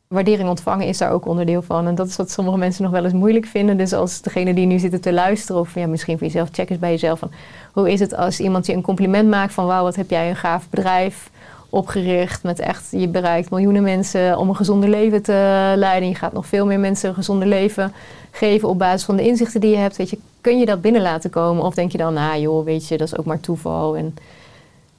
[0.06, 1.86] Waardering ontvangen is daar ook onderdeel van.
[1.86, 3.76] En dat is wat sommige mensen nog wel eens moeilijk vinden.
[3.76, 6.78] Dus als degene die nu zitten te luisteren, of ja, misschien voor jezelf, check eens
[6.78, 7.30] bij jezelf van
[7.72, 10.36] hoe is het als iemand je een compliment maakt van wauw, wat heb jij een
[10.36, 11.30] gaaf bedrijf
[11.74, 16.08] opgericht met echt, je bereikt miljoenen mensen om een gezonder leven te leiden.
[16.08, 17.92] Je gaat nog veel meer mensen een gezonder leven
[18.30, 19.96] geven op basis van de inzichten die je hebt.
[19.96, 21.64] Weet je, kun je dat binnen laten komen?
[21.64, 23.96] Of denk je dan, nou joh, weet je, dat is ook maar toeval.
[23.96, 24.14] En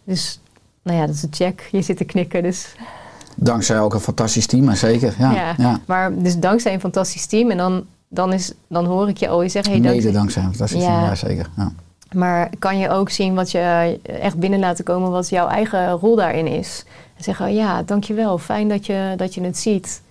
[0.04, 0.40] dus,
[0.82, 1.68] nou ja, dat is een check.
[1.72, 2.76] Je zit te knikken, dus...
[3.36, 5.16] Dankzij ook een fantastisch team, maar zeker.
[5.20, 5.80] Ja, ja, ja.
[5.86, 9.42] Maar dus dankzij een fantastisch team en dan, dan, is, dan hoor ik je al
[9.42, 9.72] je zeggen...
[9.72, 11.50] Hey, Mede dankzij een fantastisch team, ja zeker.
[11.58, 11.72] Ja.
[12.14, 16.16] Maar kan je ook zien wat je echt binnen laten komen, wat jouw eigen rol
[16.16, 16.86] daarin is.
[17.18, 20.02] En zeggen, oh ja, dankjewel, fijn dat je, dat je het ziet.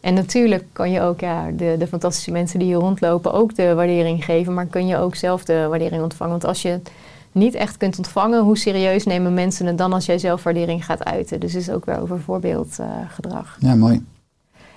[0.00, 3.74] En natuurlijk kan je ook ja, de, de fantastische mensen die hier rondlopen ook de
[3.74, 6.32] waardering geven, maar kun je ook zelf de waardering ontvangen.
[6.32, 6.90] Want als je het
[7.32, 11.04] niet echt kunt ontvangen, hoe serieus nemen mensen het dan als jij zelf waardering gaat
[11.04, 11.40] uiten?
[11.40, 13.56] Dus het is ook weer over voorbeeldgedrag.
[13.60, 14.04] ja, mooi.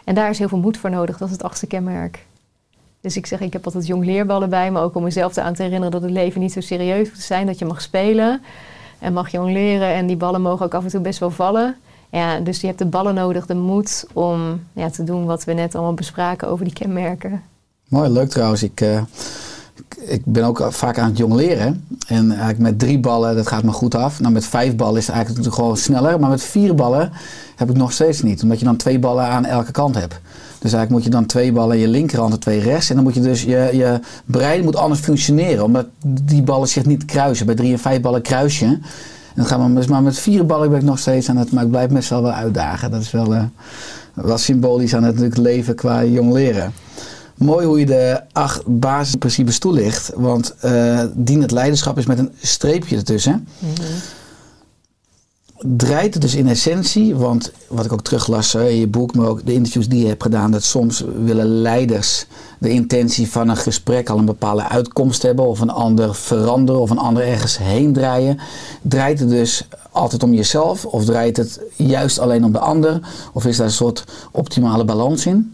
[0.03, 2.25] En daar is heel veel moed voor nodig, dat is het achtste kenmerk.
[3.01, 5.61] Dus ik zeg, ik heb altijd jong leerballen bij me, ook om mezelf aan te
[5.61, 8.41] herinneren dat het leven niet zo serieus moet zijn, dat je mag spelen
[8.99, 11.75] en mag jong leren en die ballen mogen ook af en toe best wel vallen.
[12.09, 15.53] Ja, dus je hebt de ballen nodig, de moed om ja, te doen wat we
[15.53, 17.43] net allemaal bespraken over die kenmerken.
[17.87, 18.63] Mooi, leuk trouwens.
[18.63, 19.01] Ik, uh,
[19.97, 21.85] ik ben ook vaak aan het jong leren.
[22.07, 24.19] En eigenlijk met drie ballen, dat gaat me goed af.
[24.19, 26.19] Nou, met vijf ballen is het eigenlijk natuurlijk gewoon sneller.
[26.19, 27.11] Maar met vier ballen
[27.55, 28.43] heb ik nog steeds niet.
[28.43, 30.19] Omdat je dan twee ballen aan elke kant hebt.
[30.59, 32.89] Dus eigenlijk moet je dan twee ballen je linkerhand en twee rechts.
[32.89, 35.63] En dan moet je dus je, je brein moet anders functioneren.
[35.63, 37.45] Omdat die ballen zich niet kruisen.
[37.45, 38.65] Bij drie en vijf ballen kruis je.
[38.65, 38.81] En
[39.35, 41.51] dan gaan we maar met vier ballen ben ik nog steeds aan het.
[41.51, 42.91] Maar ik blijf mezelf wel uitdagen.
[42.91, 43.43] Dat is wel, uh,
[44.13, 46.73] wel symbolisch aan het natuurlijk leven qua jong leren.
[47.41, 50.11] Mooi hoe je de acht basisprincipes toelicht.
[50.15, 53.47] Want uh, het leiderschap is met een streepje ertussen.
[53.59, 53.69] Mm
[55.63, 59.45] draait het dus in essentie, want wat ik ook teruglas in je boek, maar ook
[59.45, 62.25] de interviews die je hebt gedaan, dat soms willen leiders
[62.59, 66.89] de intentie van een gesprek al een bepaalde uitkomst hebben, of een ander veranderen, of
[66.89, 68.39] een ander ergens heen draaien.
[68.81, 72.99] Draait het dus altijd om jezelf, of draait het juist alleen om de ander,
[73.33, 75.53] of is daar een soort optimale balans in?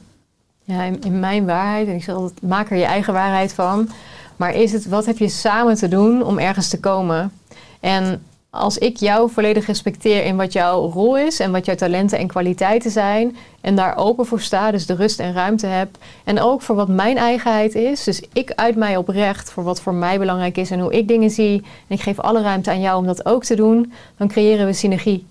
[0.68, 3.90] Ja, in, in mijn waarheid, en ik zeg altijd, maak er je eigen waarheid van,
[4.36, 7.32] maar is het, wat heb je samen te doen om ergens te komen?
[7.80, 12.18] En als ik jou volledig respecteer in wat jouw rol is en wat jouw talenten
[12.18, 15.90] en kwaliteiten zijn en daar open voor sta, dus de rust en ruimte heb
[16.24, 19.94] en ook voor wat mijn eigenheid is, dus ik uit mij oprecht voor wat voor
[19.94, 22.98] mij belangrijk is en hoe ik dingen zie en ik geef alle ruimte aan jou
[22.98, 25.26] om dat ook te doen, dan creëren we synergie.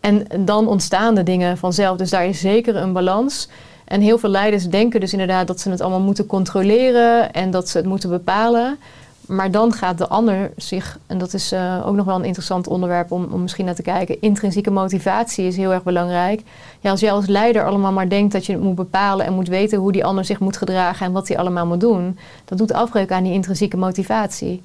[0.00, 3.48] En dan ontstaan de dingen vanzelf, dus daar is zeker een balans.
[3.88, 7.68] En heel veel leiders denken dus inderdaad dat ze het allemaal moeten controleren en dat
[7.68, 8.78] ze het moeten bepalen.
[9.26, 12.66] Maar dan gaat de ander zich, en dat is uh, ook nog wel een interessant
[12.66, 14.20] onderwerp om, om misschien naar te kijken.
[14.20, 16.42] Intrinsieke motivatie is heel erg belangrijk.
[16.80, 19.48] Ja, als jij als leider allemaal maar denkt dat je het moet bepalen en moet
[19.48, 22.72] weten hoe die ander zich moet gedragen en wat hij allemaal moet doen, dat doet
[22.72, 24.62] afbreuk aan die intrinsieke motivatie.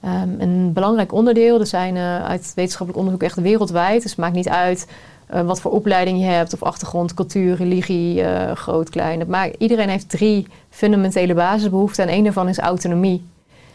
[0.00, 4.34] Ehm, een belangrijk onderdeel, er zijn eh, uit wetenschappelijk onderzoek echt wereldwijd, dus het maakt
[4.34, 4.86] niet uit
[5.26, 9.24] eh, wat voor opleiding je hebt of achtergrond, cultuur, religie, eh, groot, klein.
[9.28, 13.24] Maakt, iedereen heeft drie fundamentele basisbehoeften en één daarvan is autonomie.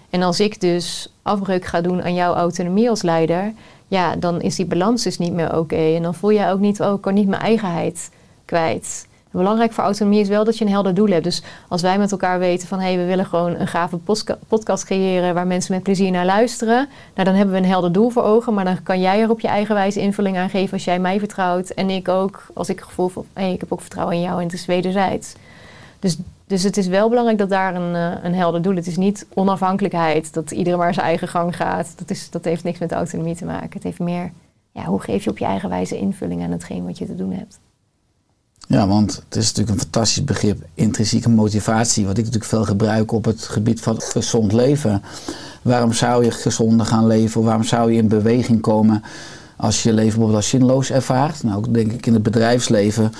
[0.09, 3.53] En als ik dus afbreuk ga doen aan jouw autonomie als leider,
[3.87, 5.95] ja, dan is die balans dus niet meer oké.
[5.95, 8.09] En dan voel je ook niet, oh, ik kan niet mijn eigenheid
[8.45, 9.07] kwijt.
[9.31, 11.23] Belangrijk voor autonomie is wel dat je een helder doel hebt.
[11.23, 13.97] Dus als wij met elkaar weten van hé, hey, we willen gewoon een gave
[14.47, 18.09] podcast creëren waar mensen met plezier naar luisteren, nou dan hebben we een helder doel
[18.09, 18.53] voor ogen.
[18.53, 21.19] Maar dan kan jij er op je eigen wijze invulling aan geven als jij mij
[21.19, 21.69] vertrouwt.
[21.69, 24.21] En ik ook, als ik het gevoel van hé, hey, ik heb ook vertrouwen in
[24.21, 25.33] jou en het is wederzijds.
[25.99, 26.17] Dus,
[26.47, 28.75] dus het is wel belangrijk dat daar een, uh, een helder doel.
[28.75, 31.93] Het is niet onafhankelijkheid, dat iedereen maar zijn eigen gang gaat.
[31.97, 33.69] Dat, is, dat heeft niks met autonomie te maken.
[33.71, 34.31] Het heeft meer,
[34.71, 37.31] ja, hoe geef je op je eigen wijze invulling aan hetgeen wat je te doen
[37.31, 37.59] hebt.
[38.71, 43.11] Ja, want het is natuurlijk een fantastisch begrip, intrinsieke motivatie, wat ik natuurlijk veel gebruik
[43.11, 45.01] op het gebied van gezond leven.
[45.61, 47.43] Waarom zou je gezonder gaan leven?
[47.43, 49.03] Waarom zou je in beweging komen
[49.55, 51.43] als je je leven bijvoorbeeld als zinloos ervaart?
[51.43, 53.13] Nou, ook denk ik in het bedrijfsleven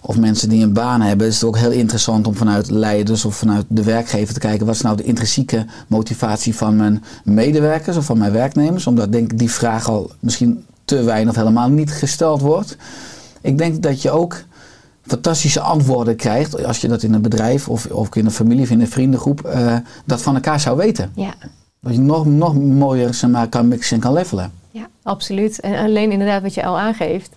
[0.00, 3.36] of mensen die een baan hebben, is het ook heel interessant om vanuit leiders of
[3.36, 8.04] vanuit de werkgever te kijken wat is nou de intrinsieke motivatie van mijn medewerkers of
[8.04, 8.86] van mijn werknemers.
[8.86, 12.76] Omdat denk ik die vraag al misschien te weinig of helemaal niet gesteld wordt.
[13.40, 14.44] Ik denk dat je ook
[15.10, 18.70] fantastische antwoorden krijgt als je dat in een bedrijf of, of in een familie of
[18.70, 21.12] in een vriendengroep uh, dat van elkaar zou weten.
[21.14, 21.34] Ja.
[21.80, 24.52] Dat je nog, nog mooier zeg maar, kan mixen en kan levelen.
[24.70, 25.60] Ja, absoluut.
[25.60, 27.30] En alleen inderdaad wat je al aangeeft.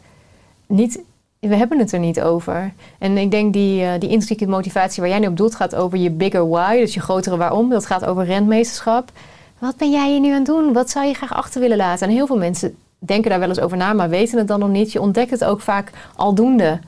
[0.67, 0.99] Niet,
[1.39, 2.73] we hebben het er niet over.
[2.99, 5.97] En ik denk die, uh, die intrinsieke motivatie waar jij nu op doelt gaat over
[5.97, 7.69] je bigger why, dus je grotere waarom.
[7.69, 9.12] Dat gaat over rentmeesterschap.
[9.59, 10.73] Wat ben jij hier nu aan het doen?
[10.73, 12.07] Wat zou je graag achter willen laten?
[12.07, 14.69] En heel veel mensen denken daar wel eens over na, maar weten het dan nog
[14.69, 14.91] niet.
[14.91, 16.79] Je ontdekt het ook vaak aldoende.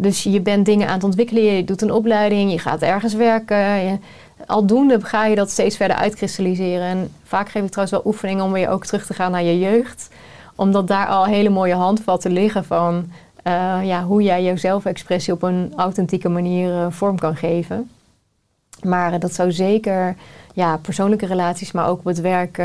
[0.00, 3.56] Dus je bent dingen aan het ontwikkelen, je doet een opleiding, je gaat ergens werken.
[3.56, 3.98] Je,
[4.46, 6.86] aldoende ga je dat steeds verder uitkristalliseren.
[6.86, 9.58] En vaak geef ik trouwens wel oefeningen om weer ook terug te gaan naar je
[9.58, 10.08] jeugd.
[10.54, 12.94] Omdat daar al hele mooie handvatten liggen van
[13.46, 17.90] uh, ja, hoe jij jouw zelfexpressie op een authentieke manier uh, vorm kan geven.
[18.82, 20.16] Maar dat zou zeker
[20.54, 22.62] ja, persoonlijke relaties, maar ook op het werk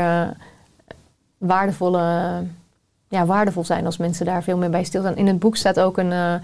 [1.38, 2.42] waardevolle,
[3.08, 5.16] ja, waardevol zijn als mensen daar veel meer bij stilstaan.
[5.16, 6.40] In het boek staat ook een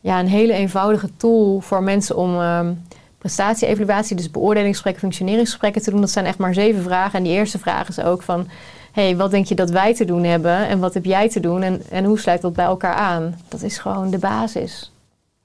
[0.00, 2.82] ja, een hele eenvoudige tool voor mensen om um,
[3.18, 6.00] prestatie-evaluatie, dus beoordelingsgesprekken, functioneringsgesprekken te doen.
[6.00, 7.18] Dat zijn echt maar zeven vragen.
[7.18, 8.48] En die eerste vraag is ook van,
[8.92, 11.62] hey, wat denk je dat wij te doen hebben en wat heb jij te doen
[11.62, 13.34] en, en hoe sluit dat bij elkaar aan?
[13.48, 14.92] Dat is gewoon de basis.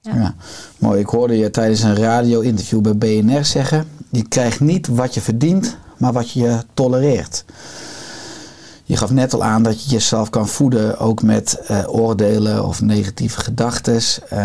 [0.00, 0.34] Ja.
[0.78, 1.00] mooi.
[1.00, 5.76] Ik hoorde je tijdens een radio-interview bij BNR zeggen: Je krijgt niet wat je verdient,
[5.98, 7.44] maar wat je tolereert.
[8.88, 12.82] Je gaf net al aan dat je jezelf kan voeden ook met uh, oordelen of
[12.82, 13.94] negatieve gedachten.
[14.32, 14.38] Uh,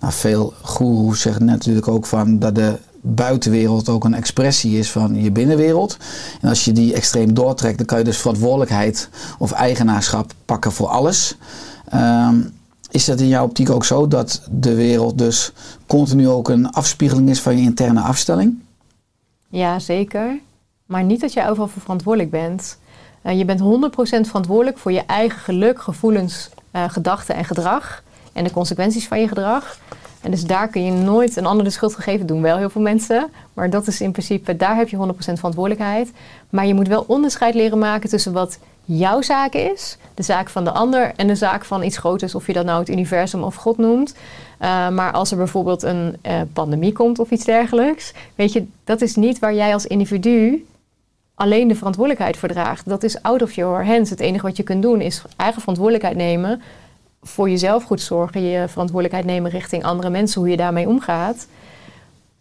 [0.00, 5.22] nou, veel goeroes zeggen natuurlijk ook van dat de buitenwereld ook een expressie is van
[5.22, 5.96] je binnenwereld.
[6.40, 10.88] En als je die extreem doortrekt, dan kan je dus verantwoordelijkheid of eigenaarschap pakken voor
[10.88, 11.36] alles.
[11.94, 12.28] Uh,
[12.90, 15.52] is dat in jouw optiek ook zo dat de wereld dus
[15.86, 18.58] continu ook een afspiegeling is van je interne afstelling?
[19.48, 20.38] Ja, zeker.
[20.86, 22.78] Maar niet dat jij overal verantwoordelijk bent.
[23.28, 23.64] Uh, je bent 100%
[24.26, 28.02] verantwoordelijk voor je eigen geluk, gevoelens, uh, gedachten en gedrag.
[28.32, 29.78] En de consequenties van je gedrag.
[30.20, 32.26] En dus daar kun je nooit een ander de schuld geven.
[32.26, 33.30] doen wel heel veel mensen.
[33.54, 36.12] Maar dat is in principe, daar heb je 100% verantwoordelijkheid.
[36.50, 40.64] Maar je moet wel onderscheid leren maken tussen wat jouw zaak is, de zaak van
[40.64, 43.54] de ander en de zaak van iets groters, of je dat nou het universum of
[43.54, 44.14] God noemt.
[44.60, 46.16] Uh, maar als er bijvoorbeeld een
[46.52, 50.66] pandemie komt of iets dergelijks, weet je, dat is niet waar jij als individu
[51.38, 52.88] alleen de verantwoordelijkheid voor draagt.
[52.88, 54.10] Dat is out of your hands.
[54.10, 56.62] Het enige wat je kunt doen is eigen verantwoordelijkheid nemen.
[57.22, 58.42] Voor jezelf goed zorgen.
[58.42, 60.40] Je verantwoordelijkheid nemen richting andere mensen.
[60.40, 61.46] Hoe je daarmee omgaat.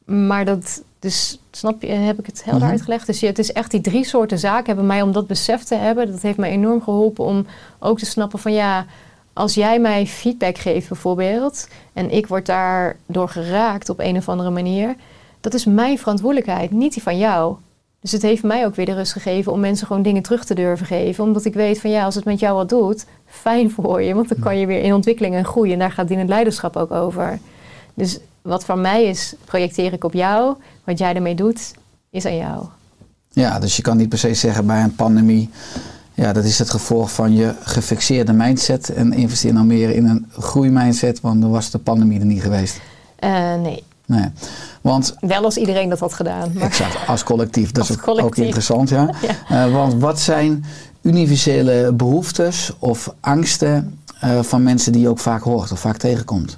[0.06, 3.06] Maar dat, dus snap je, heb ik het helder mm uitgelegd.
[3.06, 6.12] Dus het is echt die drie soorten zaken hebben mij om dat besef te hebben.
[6.12, 7.46] Dat heeft mij enorm geholpen om
[7.80, 8.86] ook te snappen van ja,
[9.34, 11.68] als jij mij feedback geeft bijvoorbeeld.
[11.94, 14.96] En ik word daardoor geraakt op een of andere manier.
[15.40, 17.56] Dat is mijn verantwoordelijkheid, niet die van jou.
[18.02, 20.56] Dus het heeft mij ook weer de rust gegeven om mensen gewoon dingen terug te
[20.56, 21.24] durven geven.
[21.24, 24.14] Omdat ik weet van ja, als het met jou wat doet, fijn voor je.
[24.14, 25.74] Want dan kan je weer in ontwikkeling en groeien.
[25.74, 27.40] En daar gaat het leiderschap ook over.
[27.94, 30.56] Dus wat van mij is, projecteer ik op jou.
[30.84, 31.74] Wat jij ermee doet,
[32.10, 32.66] is aan jou.
[33.30, 35.50] Ja, dus je kan niet per se zeggen bij een pandemie.
[36.14, 38.90] Ja, dat is het gevolg van je gefixeerde mindset.
[38.90, 42.80] En investeer nou meer in een groeimindset, want dan was de pandemie er niet geweest.
[43.20, 43.84] Uh, nee.
[44.08, 44.26] Nee.
[44.82, 46.52] Want, Wel als iedereen dat had gedaan.
[46.54, 46.64] Maar...
[46.64, 47.72] Exact, als collectief.
[47.72, 49.10] Dat is ook, ook, interessant, ja.
[49.50, 49.66] ja.
[49.66, 50.66] Uh, want wat zijn
[51.02, 56.58] universele behoeftes of angsten uh, van mensen die je ook vaak hoort of vaak tegenkomt?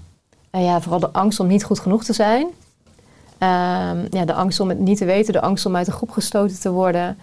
[0.52, 2.48] Uh, ja, vooral de angst om niet goed genoeg te zijn.
[3.38, 6.10] Ehm, ja, de angst om het niet te weten, de angst om uit de groep
[6.10, 7.18] gestoten te worden.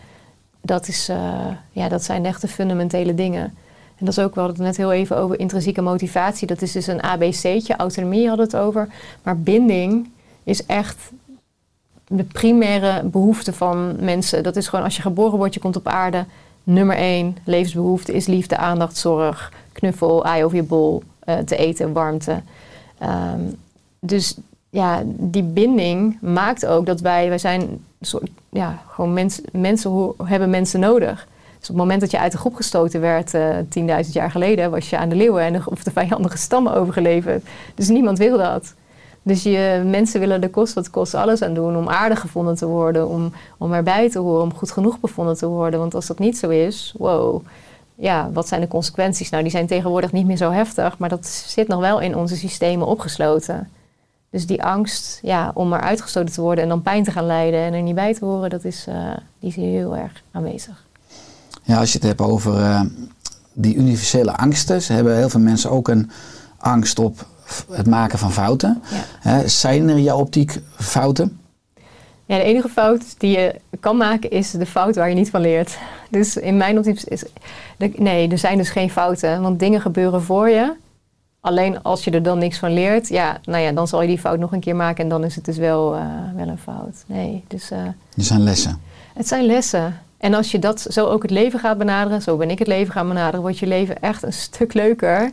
[0.60, 3.42] dat, is, eh, ja, dat zijn echt de fundamentele dingen.
[3.96, 6.46] En dat is ook, we hadden het net heel even over intrinsieke motivatie.
[6.46, 8.88] Dat is dus een ABC'tje, autonomie hadden het over.
[9.22, 10.08] Maar binding
[10.46, 11.10] is echt
[12.08, 14.42] de primaire behoefte van mensen.
[14.42, 16.24] Dat is gewoon als je geboren wordt, je komt op aarde.
[16.62, 21.92] Nummer één levensbehoefte is liefde, aandacht, zorg, knuffel, aai over je bol, eh, te eten,
[21.92, 22.40] warmte.
[22.98, 23.40] Ehm,
[24.00, 24.36] dus
[24.70, 30.14] ja, die binding maakt ook dat wij, wij zijn soort, ja, gewoon mens, mensen ho-
[30.24, 31.28] hebben mensen nodig.
[31.58, 34.70] Dus op het moment dat je uit de groep gestoten werd, eh 10.000 jaar geleden,
[34.70, 37.46] was je aan de leeuwen en of de vijandige stammen overgeleverd.
[37.74, 38.74] Dus niemand wil dat.
[39.26, 42.66] Dus je, mensen willen er kost wat kost alles aan doen om aardig gevonden te
[42.66, 45.80] worden, om, om erbij te horen, om goed genoeg bevonden te worden.
[45.80, 47.42] Want als dat niet zo is, wow,
[47.94, 49.30] ja, wat zijn de consequenties?
[49.30, 52.36] Nou, die zijn tegenwoordig niet meer zo heftig, maar dat zit nog wel in onze
[52.36, 53.70] systemen opgesloten.
[54.30, 57.60] Dus die angst ja, om er uitgestoten te worden en dan pijn te gaan lijden
[57.60, 60.84] en er niet bij te horen, dat is, eh, die is heel erg aanwezig.
[61.62, 62.80] Ja, als je het hebt over eh,
[63.52, 66.10] die universele angsten, hebben heel veel mensen ook een
[66.58, 67.26] angst op
[67.70, 68.82] het maken van fouten.
[69.22, 69.48] Ja.
[69.48, 71.40] Zijn er in jouw optiek fouten?
[72.26, 75.40] Ja, de enige fout die je kan maken is de fout waar je niet van
[75.40, 75.78] leert.
[76.10, 77.24] Dus in mijn optiek is...
[77.76, 79.42] de- nee, er zijn dus geen fouten.
[79.42, 80.72] Want dingen gebeuren voor je.
[81.40, 84.18] Alleen als je er dan niks van leert, ja, nou ja, dan zal je die
[84.18, 86.00] fout nog een keer maken en dan is het dus wel, eh,
[86.36, 87.04] wel een fout.
[87.06, 88.80] Nee, dus eh, Er zijn lessen.
[89.14, 90.00] het zijn lessen.
[90.18, 92.92] En als je dat zo ook het leven gaat benaderen, zo ben ik het leven
[92.92, 95.30] gaan benaderen, wordt je leven echt een stuk leuker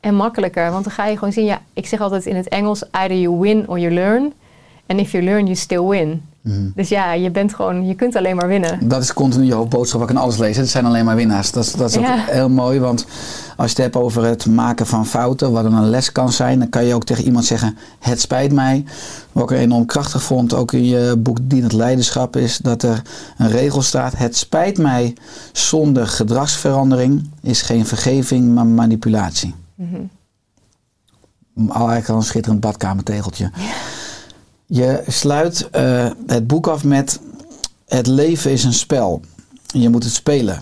[0.00, 0.70] en makkelijker.
[0.70, 3.38] Want dan ga je gewoon zien, ja, ik zeg altijd in het Engels, either you
[3.40, 4.32] win or you learn.
[4.86, 6.22] And if you learn, you still win.
[6.40, 6.68] Mhm.
[6.74, 8.88] Dus ja, je bent gewoon, je kunt alleen maar winnen.
[8.88, 10.46] Dat is continu je hoofdboodschap ik in alles hè.
[10.46, 11.50] Het zijn alleen maar winnaars.
[11.52, 12.24] Dat, is- dat is ook Ja.
[12.26, 13.06] heel mooi, want
[13.56, 16.68] als je het hebt over het maken van fouten, wat een les kan zijn, dan
[16.68, 18.84] kan je ook tegen iemand zeggen: Het spijt mij.
[19.32, 23.02] Wat ik enorm krachtig vond, ook in je boek Dienend Leiderschap, is dat er
[23.38, 25.14] een regel staat: Het spijt mij
[25.52, 29.54] zonder gedragsverandering is geen vergeving, maar manipulatie.
[31.56, 33.50] Al eigenlijk al een schitterend badkamertegeltje.
[34.66, 37.20] Je sluit eh, het boek af met:
[37.86, 39.20] Het leven is een spel.
[39.66, 40.58] Je moet het spelen.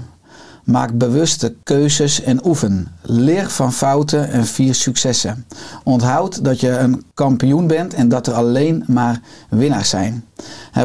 [0.64, 2.88] Maak bewuste keuzes en oefen.
[3.02, 5.46] Leer van fouten en vier successen.
[5.84, 10.24] Onthoud dat je een kampioen bent en dat er alleen maar winnaars zijn.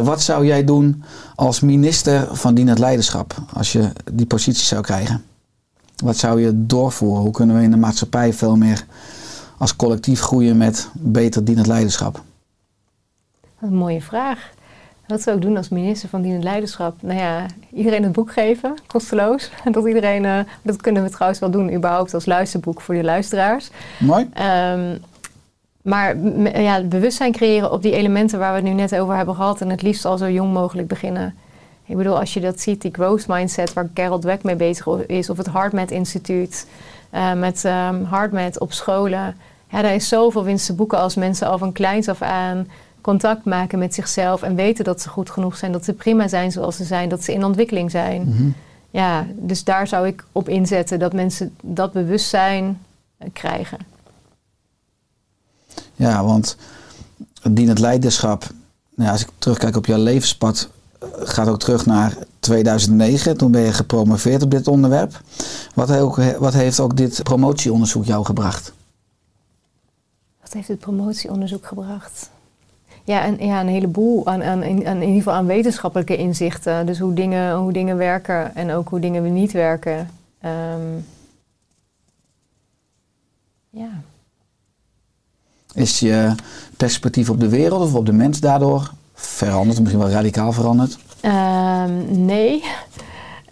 [0.03, 1.03] Wat zou jij doen
[1.35, 5.23] als minister van dienend leiderschap als je die positie zou krijgen?
[5.95, 7.21] Wat zou je doorvoeren?
[7.21, 8.85] Hoe kunnen we in de maatschappij veel meer
[9.57, 12.21] als collectief groeien met beter dienend leiderschap?
[13.59, 14.51] Wat een mooie vraag.
[15.07, 17.01] Wat zou ik doen als minister van dienend leiderschap?
[17.01, 19.51] Nou ja, iedereen het boek geven, kosteloos.
[19.71, 23.69] Dat, iedereen, eh, dat kunnen we trouwens wel doen, überhaupt als luisterboek voor de luisteraars.
[23.99, 24.29] Mooi?
[24.33, 24.97] Ehm,
[25.81, 26.17] maar
[26.61, 29.61] ja, bewustzijn creëren op die elementen waar we het nu net over hebben gehad.
[29.61, 31.35] En het liefst al zo jong mogelijk beginnen.
[31.85, 35.29] Ik bedoel, als je dat ziet, die growth mindset waar Carol Dweck mee bezig is.
[35.29, 36.67] Of het HeartMath Instituut.
[37.09, 39.35] eh, met ehm HeartMath op scholen.
[39.71, 42.67] Ja, daar is zoveel winst te boeken als mensen al van kleins af aan
[43.01, 44.41] contact maken met zichzelf.
[44.41, 45.71] En weten dat ze goed genoeg zijn.
[45.71, 47.09] Dat ze prima zijn zoals ze zijn.
[47.09, 48.21] Dat ze in ontwikkeling zijn.
[48.21, 48.49] Mhm.
[48.89, 50.99] Ja, dus daar zou ik op inzetten.
[50.99, 52.79] Dat mensen dat bewustzijn
[53.17, 53.77] eh, krijgen.
[55.95, 56.57] Ja, want
[57.51, 58.41] dienend leiderschap,
[58.95, 60.69] nou ja, als ik terugkijk op jouw levenspad,
[61.11, 63.37] gaat ook terug naar 2009.
[63.37, 65.21] Toen ben je gepromoveerd op dit onderwerp.
[65.73, 68.73] Wat, he- wat heeft ook dit promotieonderzoek jou gebracht?
[70.41, 72.29] Wat heeft het promotieonderzoek gebracht?
[73.03, 76.85] Ja, een, ja, een heleboel aan, aan, in, aan, in ieder geval aan wetenschappelijke inzichten.
[76.85, 80.09] Dus hoe dingen, hoe dingen werken en ook hoe dingen niet werken.
[80.39, 80.81] Ehm,
[83.69, 83.89] ja.
[85.73, 86.35] Is je
[86.77, 89.79] perspectief op de wereld of op de mens daardoor veranderd?
[89.79, 90.97] Misschien wel radicaal veranderd?
[91.21, 92.63] Ehm, nee.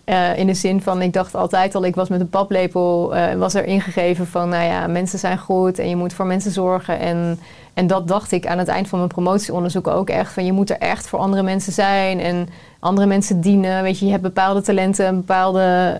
[0.04, 3.36] Eh, in de zin van, ik dacht altijd al, ik was met een paplepel, eh,
[3.36, 7.00] was er ingegeven van, nou ja, mensen zijn goed en je moet voor mensen zorgen.
[7.00, 7.40] En,
[7.74, 10.70] en dat dacht ik aan het eind van mijn promotieonderzoek ook echt, van je moet
[10.70, 12.50] er echt voor andere mensen zijn en
[12.80, 13.84] andere mensen dienen.
[13.84, 15.98] Weet je, je hebt bepaalde talenten, bepaalde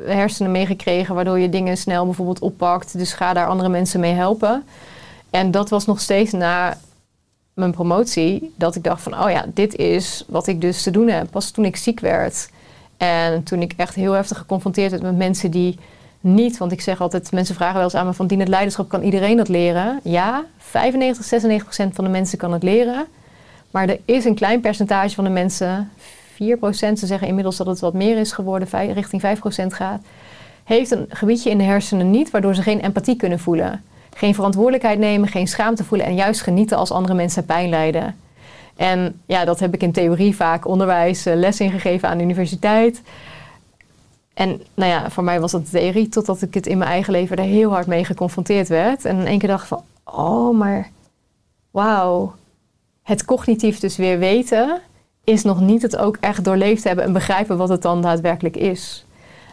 [0.00, 2.98] hersenen meegekregen, waardoor je dingen snel bijvoorbeeld oppakt.
[2.98, 4.64] Dus ga daar andere mensen mee helpen.
[5.30, 6.76] En dat was nog steeds na
[7.56, 11.08] mijn promotie, dat ik dacht van, oh ja, dit is wat ik dus te doen
[11.08, 11.30] heb.
[11.30, 12.48] Pas toen ik ziek werd
[12.96, 15.78] en toen ik echt heel heftig geconfronteerd werd met mensen die
[16.20, 19.02] niet, want ik zeg altijd, mensen vragen wel eens aan me van, dienend leiderschap, kan
[19.02, 20.00] iedereen dat leren?
[20.02, 23.06] Ja, 95, 96 procent van de mensen kan het leren.
[23.70, 25.90] Maar er is een klein percentage van de mensen,
[26.34, 30.02] 4 procent, ze zeggen inmiddels dat het wat meer is geworden, richting 5 procent gaat,
[30.64, 33.82] heeft een gebiedje in de hersenen niet, waardoor ze geen empathie kunnen voelen.
[34.16, 38.16] Geen verantwoordelijkheid nemen, geen schaamte voelen en juist genieten als andere mensen pijn lijden.
[38.76, 43.02] En ja, dat heb ik in theorie vaak onderwijs, uh, les ingegeven aan de universiteit.
[44.34, 47.36] En nou ja, voor mij was dat theorie, totdat ik het in mijn eigen leven
[47.36, 49.04] er heel hard mee geconfronteerd werd.
[49.04, 50.90] En in één keer dacht van, oh, maar
[51.70, 52.34] wauw,
[53.02, 54.80] het cognitief dus weer weten
[55.24, 59.06] is nog niet het ook echt doorleefd hebben en begrijpen wat het dan daadwerkelijk is.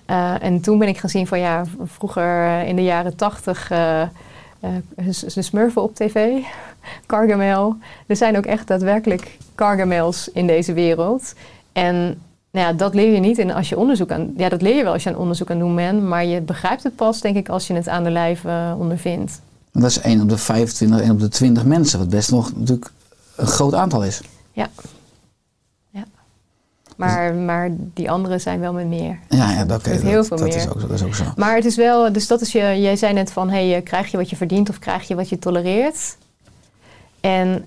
[0.08, 3.72] Uh, en toen ben ik gaan zien van ja, vroeger uh, in de jaren tachtig
[3.72, 4.02] uh,
[5.34, 6.38] de smurfen op tv,
[7.08, 7.76] Gargamel.
[8.08, 11.34] Er zijn ook echt daadwerkelijk Gargamels in deze wereld.
[11.72, 11.96] En
[12.52, 14.34] nou ja, dat leer je niet in als je onderzoek aan...
[14.38, 16.04] Ja, dat leer je wel als je aan onderzoek aan doen bent.
[16.04, 18.46] Maar je begrijpt het pas, denk ik, als je het aan de lijf
[18.78, 19.42] ondervindt.
[19.72, 22.00] Dat is 1 op de 25, 1 op de 20 mensen.
[22.00, 22.92] Wat best nog natuurlijk
[23.36, 24.22] een groot aantal is.
[24.52, 24.70] Ja.
[27.06, 29.20] Maar, maar die anderen zijn wel met meer.
[29.30, 30.58] Ja, ja dat, okay, heel veel dat, meer.
[30.58, 31.24] Is ook, dat is ook zo.
[31.36, 34.18] Maar het is wel, dus dat is je, jij zei net van, hey, krijg je
[34.18, 36.18] wat je verdient of krijg je wat je tolereert?
[37.22, 37.66] En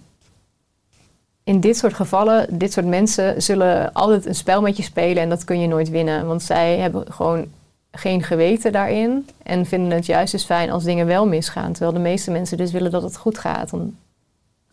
[1.44, 5.28] in dit soort gevallen, dit soort mensen zullen altijd een spel met je spelen en
[5.28, 6.26] dat kun je nooit winnen.
[6.26, 7.46] Want zij hebben gewoon
[7.90, 11.72] geen geweten daarin en vinden het juist dus fijn als dingen wel misgaan.
[11.72, 13.72] Terwijl de meeste mensen dus willen dat het goed gaat.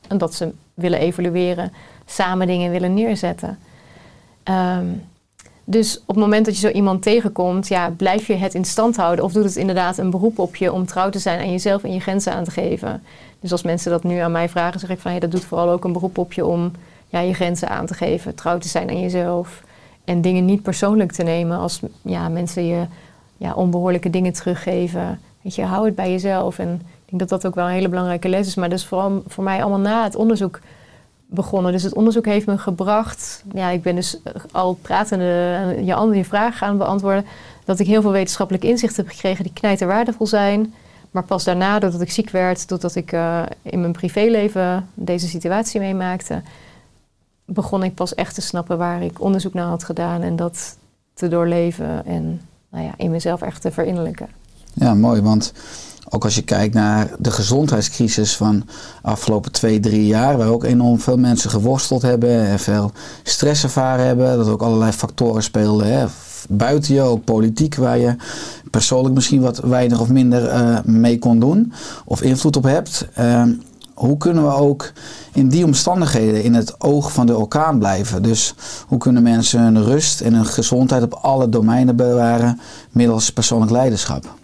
[0.08, 1.74] En dat ze willen evalueren,
[2.06, 3.58] samen dingen willen neerzetten.
[4.50, 5.04] Um,
[5.66, 8.96] dus op het moment dat je zo iemand tegenkomt, ja, blijf je het in stand
[8.96, 9.26] houden.
[9.26, 11.94] Of doet het inderdaad een beroep op je om trouw te zijn aan jezelf en
[11.94, 13.04] je grenzen aan te geven.
[13.40, 15.84] Dus als mensen dat nu aan mij vragen, zeg ik van dat doet vooral ook
[15.84, 16.72] een beroep op je om
[17.10, 19.64] ja, je grenzen aan te geven, trouw te zijn aan jezelf.
[20.04, 22.86] En dingen niet persoonlijk te nemen als ja, mensen je
[23.38, 25.20] ja, onbehoorlijke dingen teruggeven.
[25.42, 26.60] Weet je, hou het bij jezelf.
[26.60, 28.56] En ik denk dat dat ook wel een hele belangrijke les is.
[28.56, 30.60] Maar dat is vooral voor mij allemaal na het onderzoek
[31.34, 31.72] begonnen.
[31.72, 33.44] Dus het onderzoek heeft me gebracht.
[33.54, 34.18] Ja, ik ben dus
[34.52, 35.26] al pratende
[35.84, 37.26] je andere vragen gaan beantwoorden.
[37.66, 40.74] Dat ik heel veel wetenschappelijk inzicht heb gekregen die knijter waardevol zijn.
[41.12, 45.80] Maar pas daarna, doordat ik ziek werd, doordat ik uh, in mijn privéleven deze situatie
[45.80, 46.42] meemaakte,
[47.46, 50.78] begon ik pas echt te snappen waar ik onderzoek naar had gedaan en dat
[51.14, 54.28] te doorleven en nou ja, in mezelf echt te verinnerlijken.
[54.74, 55.54] Ja, mooi, want
[56.14, 58.64] ook als je kijkt naar de gezondheidscrisis van
[59.02, 62.92] afgelopen twee, drie jaar, waar ook enorm veel mensen geworsteld hebben en veel
[63.24, 65.88] stress ervaren hebben, dat ook allerlei factoren speelden.
[65.88, 66.06] Hè.
[66.50, 68.16] Buiten je, ook politiek, waar je
[68.72, 71.74] persoonlijk misschien wat weinig of minder uh, mee kon doen
[72.06, 73.08] of invloed op hebt.
[73.20, 73.44] Uh,
[73.94, 74.92] hoe kunnen we ook
[75.34, 78.24] in die omstandigheden in het oog van de orkaan blijven?
[78.24, 78.56] Dus
[78.88, 82.60] hoe kunnen mensen hun rust en hun gezondheid op alle domeinen bewaren
[82.92, 84.42] middels persoonlijk leiderschap?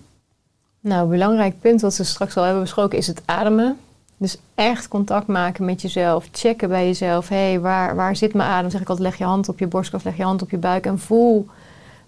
[0.80, 3.78] Nou, een belangrijk punt wat we straks al hebben besproken is het ademen.
[4.18, 6.28] Dus echt contact maken met jezelf.
[6.32, 7.30] Checken bij jezelf.
[7.30, 8.70] Hé, hey, waar, waar zit mijn adem?
[8.70, 10.58] Zeg ik altijd, leg je hand op je borst of leg je hand op je
[10.58, 11.48] buik en voel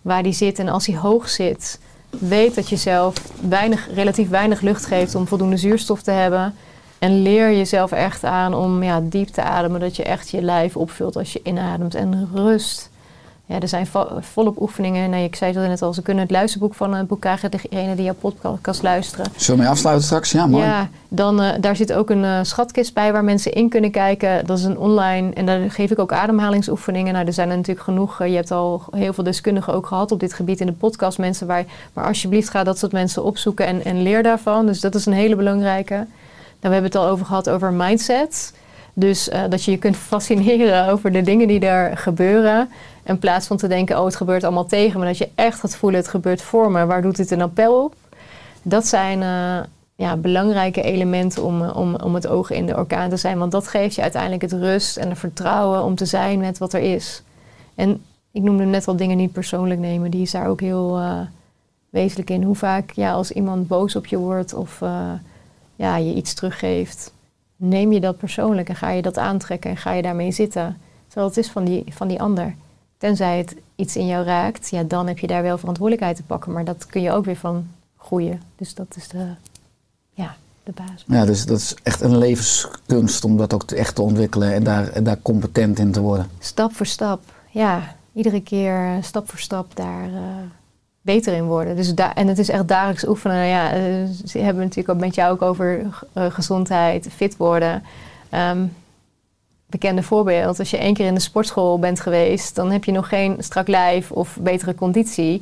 [0.01, 0.59] waar die zit.
[0.59, 5.27] En als die hoog zit, weet dat je zelf weinig, relatief weinig lucht geeft om
[5.27, 6.55] voldoende zuurstof te hebben.
[6.99, 10.77] En leer jezelf echt aan om ja, diep te ademen, dat je echt je lijf
[10.77, 11.95] opvult als je inademt.
[11.95, 12.90] En rust.
[13.51, 15.09] Ja, er zijn vo volop oefeningen.
[15.09, 17.95] Nee, ik zei het net al, ze kunnen het luisterboek van een boek krijgen, degene
[17.95, 19.25] die jouw podcast luisteren.
[19.35, 20.31] Zullen we mee afsluiten straks?
[20.31, 20.65] Ja, mooi.
[20.65, 24.45] Ja, dan, uh, daar zit ook een uh, schatkist bij waar mensen in kunnen kijken.
[24.45, 27.13] Dat is een online, en daar geef ik ook ademhalingsoefeningen.
[27.13, 28.21] Nou, er zijn er natuurlijk genoeg.
[28.21, 31.17] Uh, je hebt al heel veel deskundigen ook gehad op dit gebied in de podcast.
[31.17, 34.65] Mensen waar, maar alsjeblieft ga dat soort mensen opzoeken en, en leer daarvan.
[34.65, 35.93] Dus dat is een hele belangrijke.
[35.93, 36.07] Nou,
[36.59, 38.53] we hebben het al over gehad over mindset.
[38.93, 42.69] Dus dat je je kunt fascineren over de dingen die daar gebeuren.
[43.11, 45.05] In plaats van te denken, oh het gebeurt allemaal tegen me.
[45.05, 46.85] Dat je echt gaat voelen, het gebeurt voor me.
[46.85, 47.95] Waar doet dit een appel op?
[48.61, 49.59] Dat zijn uh,
[49.95, 53.37] ja, belangrijke elementen om, om, om het oog in de orkaan te zijn.
[53.37, 56.73] Want dat geeft je uiteindelijk het rust en het vertrouwen om te zijn met wat
[56.73, 57.23] er is.
[57.75, 60.11] En ik noemde net al dingen niet persoonlijk nemen.
[60.11, 61.19] Die is daar ook heel uh,
[61.89, 62.43] wezenlijk in.
[62.43, 64.79] Hoe vaak ja, als iemand boos op je wordt of
[65.75, 67.13] ja, je iets teruggeeft
[67.55, 70.77] neem je dat persoonlijk en ga je dat aantrekken en ga je daarmee zitten.
[71.07, 72.55] Terwijl het is van die, van die ander.
[73.01, 76.51] Tenzij het iets in jou raakt, ja, dan heb je daar wel verantwoordelijkheid te pakken.
[76.51, 78.41] Maar dat kun je ook weer van groeien.
[78.55, 79.25] Dus dat is de,
[80.13, 81.03] ja, de basis.
[81.07, 84.63] Ja, dus dat is echt een levenskunst om dat ook te, echt te ontwikkelen en
[84.63, 86.29] daar, en daar competent in te worden.
[86.39, 87.95] Stap voor stap, ja.
[88.13, 90.09] Iedere keer stap voor stap daar...
[90.09, 90.19] Uh,
[91.03, 91.75] beter in worden.
[91.75, 93.45] Dus da en het is echt dagelijks oefenen.
[93.45, 97.83] Ja, uh, ze hebben natuurlijk ook met jou ook over uh, gezondheid, fit worden.
[98.33, 98.73] Um,
[99.71, 103.07] bekende voorbeeld, als je één keer in de sportschool bent geweest, dan heb je nog
[103.07, 105.41] geen strak lijf of betere conditie.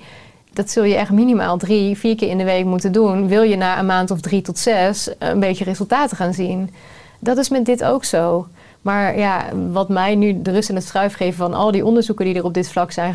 [0.53, 3.27] Dat zul je echt minimaal drie, vier keer in de week moeten doen.
[3.27, 6.69] Wil je na een maand of drie tot zes een beetje resultaten gaan zien.
[7.19, 8.47] Dat is met dit ook zo.
[8.81, 12.25] Maar ja, wat mij nu de rust en het schuif geven van al die onderzoeken
[12.25, 13.13] die er op dit vlak zijn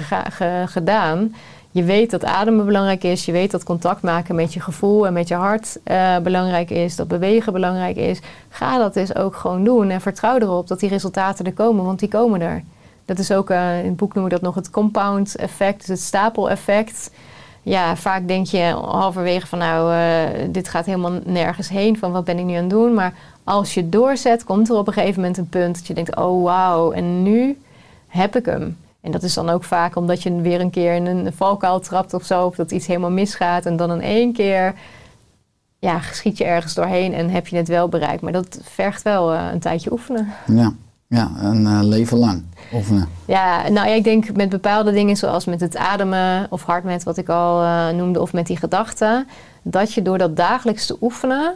[0.67, 1.35] gedaan,
[1.75, 3.25] je weet dat ademen belangrijk is.
[3.25, 6.97] Je weet dat contact maken met je gevoel en met je hart eh, belangrijk is.
[6.97, 8.21] Dat bewegen belangrijk is.
[8.49, 9.91] Ga dat dus ook gewoon doen.
[9.91, 12.63] En vertrouw erop dat die resultaten er komen, want die komen er.
[13.05, 15.89] Dat is ook, eh, in het boek noemen we dat nog het compound effect, dus
[15.89, 17.11] het stapeleffect.
[17.63, 21.99] Ja, vaak denk je halverwege van nou, eh, dit gaat helemaal nergens heen.
[21.99, 22.95] Van wat ben ik nu aan het doen?
[22.95, 23.15] Maar
[23.45, 26.43] als je doorzet, komt er op een gegeven moment een punt dat je denkt, oh
[26.43, 27.59] wauw, en nu
[28.09, 28.77] heb ik hem.
[29.05, 32.15] En dat is dan ook vaak omdat je weer een keer in een valkuil trapt
[32.15, 32.47] of zo.
[32.47, 33.67] Of dat iets helemaal misgaat.
[33.67, 34.75] En dan in één keer
[35.79, 38.23] ja, schiet je ergens doorheen en heb je het wel bereikt.
[38.23, 40.29] Maar dat vergt wel eh, een tijdje oefenen.
[40.47, 40.73] Ja,
[41.07, 42.43] ja een eh, leven lang
[42.73, 43.09] oefenen.
[43.25, 47.03] Ja, nou ja, ik denk met bepaalde dingen zoals met het ademen of hard met
[47.03, 48.21] wat ik al eh, noemde.
[48.21, 49.27] Of met die gedachten.
[49.63, 51.55] Dat je door dat dagelijks te oefenen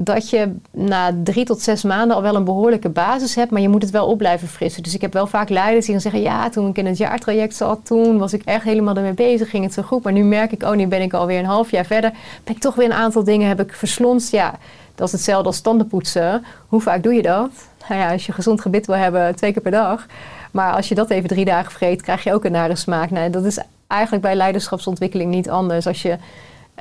[0.00, 3.68] dat je na drie tot zes maanden al wel een behoorlijke basis hebt, maar je
[3.68, 4.82] moet het wel op blijven frissen.
[4.82, 7.56] Dus ik heb wel vaak leiders die dan zeggen, ja, toen ik in het jaartraject
[7.56, 10.02] zat, toen was ik echt helemaal ermee bezig, ging het zo goed.
[10.04, 12.10] Maar nu merk ik, oh, nu ben ik alweer een half jaar verder,
[12.44, 14.30] ben ik toch weer een aantal dingen heb ik verslonst.
[14.32, 14.54] Ja,
[14.94, 16.44] dat is hetzelfde als tandenpoetsen.
[16.68, 17.50] Hoe vaak doe je dat?
[17.88, 20.06] Nou ja, als je gezond gebit wil hebben, twee keer per dag.
[20.50, 23.10] Maar als je dat even drie dagen vergeet, krijg je ook een nare smaak.
[23.10, 25.86] Nou, dat is eigenlijk bij leiderschapsontwikkeling niet anders.
[25.86, 26.16] Als je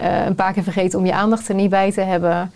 [0.01, 2.51] uh, een paar keer vergeet om je aandacht er niet bij te hebben,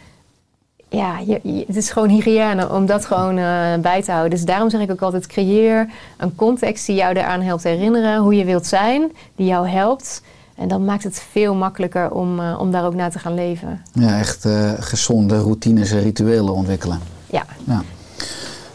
[0.92, 4.32] ja, je, het is gewoon hygiëne om dat gewoon uh, bij te houden.
[4.32, 8.36] Dus daarom zeg ik ook altijd: creëer een context die jou eraan helpt herinneren hoe
[8.36, 10.22] je wilt zijn, die jou helpt.
[10.56, 13.82] En dan maakt het veel makkelijker om, uh, om daar ook naar te gaan leven.
[13.94, 17.00] Ja, echt uh, gezonde routines en rituelen ontwikkelen.
[17.30, 17.46] Ja.
[17.68, 17.84] ja.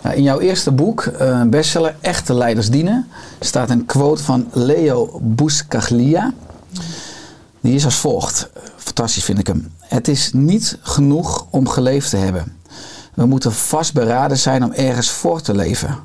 [0.02, 1.12] Nou, in jouw eerste boek,
[1.46, 3.08] bestseller Echte Leiders Dienen,
[3.40, 6.32] staat een quote van Leo Buscaglia.
[7.60, 8.50] Die is als volgt.
[8.87, 9.72] Fantastisch vind ik hem.
[9.80, 12.57] Het is niet genoeg om geleefd te hebben.
[13.14, 15.99] We moeten vastberaden zijn om ergens voor te leven.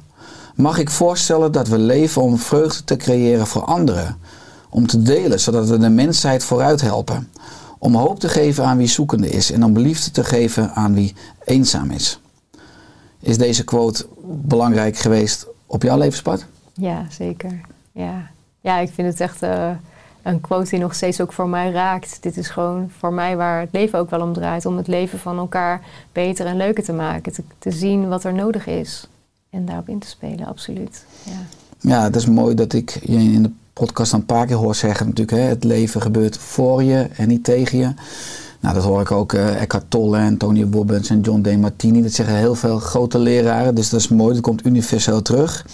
[0.56, 4.18] Mag ik voorstellen dat we leven om vreugde te creëren voor anderen?
[4.70, 7.30] Om te delen, zodat we de mensheid vooruit helpen.
[7.78, 11.16] Om hoop te geven aan wie zoekende is en om liefde te geven aan wie
[11.44, 12.20] eenzaam is.
[13.20, 16.46] Is deze quote belangrijk geweest op jouw levenspad?
[16.74, 17.62] Ja, zeker.
[17.92, 18.30] Ja,
[18.62, 19.44] ja ik vind het echt.
[19.44, 19.72] Uh
[20.24, 22.18] een quote die nog steeds ook voor mij raakt.
[22.22, 24.66] Dit is gewoon voor mij waar het leven ook wel om draait.
[24.66, 27.34] Om het leven van elkaar beter en leuker te maken.
[27.60, 29.08] Te, zien wat er nodig is.
[29.50, 31.06] En daarop in te spelen, absoluut.
[31.24, 31.42] Ja,
[31.80, 35.06] ja het is mooi dat ik je in de podcast een paar keer hoor zeggen
[35.06, 35.38] natuurlijk.
[35.38, 37.94] Hè, het leven gebeurt voor je en niet tegen je.
[38.60, 41.58] Nou, dat hoor ik ook uh, Eckhart Tolle en Tony Robbins en John D.
[41.58, 42.02] Martini.
[42.02, 43.76] Dat zeggen heel veel grote leraren.
[43.76, 45.66] Dus dat is mooi, dat komt universeel terug.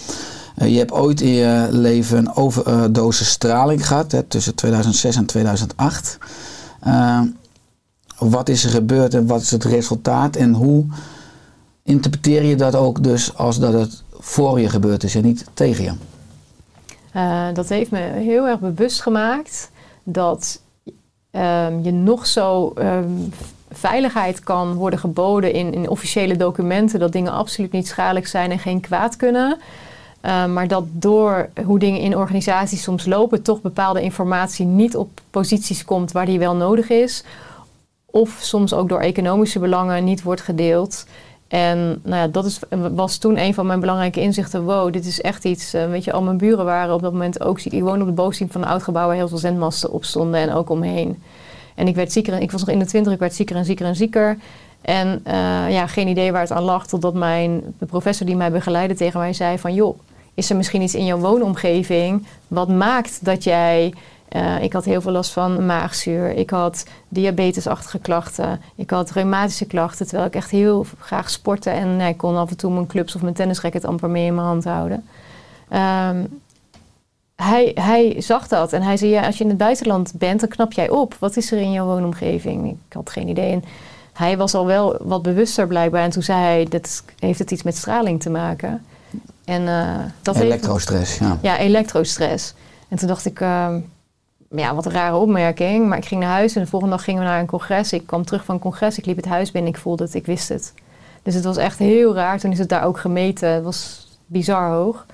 [0.58, 5.26] Eh, je hebt ooit in je leven een overdosis straling gehad hè, tussen 2006 en
[5.26, 6.18] 2008.
[6.86, 7.20] Uh,
[8.18, 10.86] wat is er gebeurd en wat is het resultaat en hoe
[11.82, 15.84] interpreteer je dat ook dus als dat het voor je gebeurd is en niet tegen
[15.84, 15.92] je?
[17.54, 19.70] Dat heeft me heel erg bewust gemaakt
[20.04, 20.60] dat
[21.30, 23.32] um, je nog zo um,
[23.70, 28.58] veiligheid kan worden geboden in, in officiële documenten, dat dingen absoluut niet schadelijk zijn en
[28.58, 29.58] geen kwaad kunnen.
[30.28, 35.20] Uh, maar dat door hoe dingen in organisaties soms lopen, toch bepaalde informatie niet op
[35.30, 37.24] posities komt waar die wel nodig is.
[38.06, 41.06] Of soms ook door economische belangen niet wordt gedeeld.
[41.48, 42.58] En nou ja, dat is,
[42.94, 44.64] was toen een van mijn belangrijke inzichten.
[44.64, 45.74] Wow, dit is echt iets.
[45.74, 47.72] Uh, weet je, al mijn buren waren op dat moment ook ziek.
[47.72, 50.40] Ik woonde op de bovenste van een oud gebouw waar heel veel zendmasten op stonden
[50.40, 51.22] en ook omheen.
[51.74, 52.32] En ik werd zieker.
[52.32, 54.38] En, ik was nog in de twintig, ik werd zieker en zieker en zieker.
[54.80, 55.32] En uh,
[55.70, 56.86] ja, geen idee waar het aan lag.
[56.86, 59.74] Totdat mijn, de professor die mij begeleidde tegen mij zei van...
[59.74, 59.98] joh,
[60.38, 63.94] is er misschien iets in jouw woonomgeving wat maakt dat jij.
[64.32, 66.30] Uh, ik had heel veel last van maagzuur.
[66.30, 68.60] Ik had diabetesachtige klachten.
[68.74, 70.06] Ik had reumatische klachten.
[70.06, 71.70] Terwijl ik echt heel graag sportte.
[71.70, 74.46] En ik kon af en toe mijn clubs of mijn tennisracket amper meer in mijn
[74.46, 75.04] hand houden.
[75.72, 76.40] Um,
[77.36, 80.48] hij, hij zag dat en hij zei: ja, Als je in het buitenland bent, dan
[80.48, 81.16] knap jij op.
[81.18, 82.70] Wat is er in jouw woonomgeving?
[82.70, 83.52] Ik had geen idee.
[83.52, 83.64] En
[84.12, 86.02] hij was al wel wat bewuster blijkbaar.
[86.02, 88.82] En toen zei hij: dat Heeft het iets met straling te maken?
[89.48, 91.38] En, uh, dat elektrostress, ja.
[91.42, 92.54] Ja, elektrostress.
[92.88, 93.74] En toen dacht ik, uh,
[94.50, 95.88] ja, wat een rare opmerking.
[95.88, 97.92] Maar ik ging naar huis en de volgende dag gingen we naar een congres.
[97.92, 100.26] Ik kwam terug van een congres, ik liep het huis binnen, ik voelde het, ik
[100.26, 100.74] wist het.
[101.22, 102.38] Dus het was echt heel raar.
[102.38, 103.48] Toen is het daar ook gemeten.
[103.48, 105.06] Het was bizar hoog.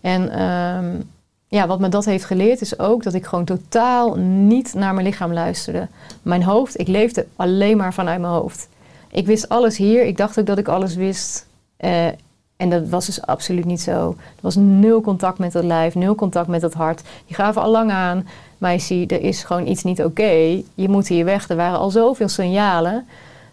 [0.00, 1.10] En um,
[1.48, 5.06] ja, wat me dat heeft geleerd is ook dat ik gewoon totaal niet naar mijn
[5.06, 5.88] lichaam luisterde.
[6.22, 8.68] Mijn hoofd, ik leefde alleen maar vanuit mijn hoofd.
[9.10, 10.04] Ik wist alles hier.
[10.04, 11.46] Ik dacht ook dat ik alles wist.
[11.78, 12.06] Uh,
[12.60, 14.08] en dat was dus absoluut niet zo.
[14.18, 17.02] Er was nul contact met het lijf, nul contact met het hart.
[17.26, 18.26] Die gaven al lang aan,
[18.58, 20.62] maar je ziet, er is gewoon iets niet oké.
[20.74, 21.48] Je moet hier weg.
[21.48, 23.06] Er waren al zoveel signalen.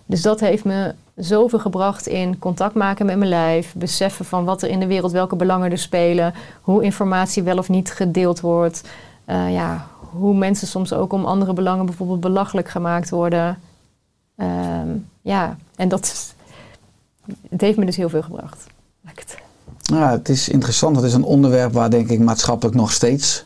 [0.05, 3.73] Dus dat heeft me zoveel gebracht in contact maken met mijn lijf.
[3.77, 6.33] Beseffen van wat er in de wereld, welke belangen er spelen.
[6.61, 8.81] Hoe informatie wel of niet gedeeld wordt.
[9.25, 13.59] Uh, ja, hoe mensen soms ook om andere belangen bijvoorbeeld belachelijk gemaakt worden.
[14.35, 14.89] Ehm,
[15.21, 16.35] ja, en dat
[17.49, 18.67] het heeft me dus heel veel gebracht.
[19.17, 19.37] Ik het-
[19.81, 20.95] Ja, het is interessant.
[20.95, 23.45] Het is een onderwerp waar denk ik maatschappelijk nog steeds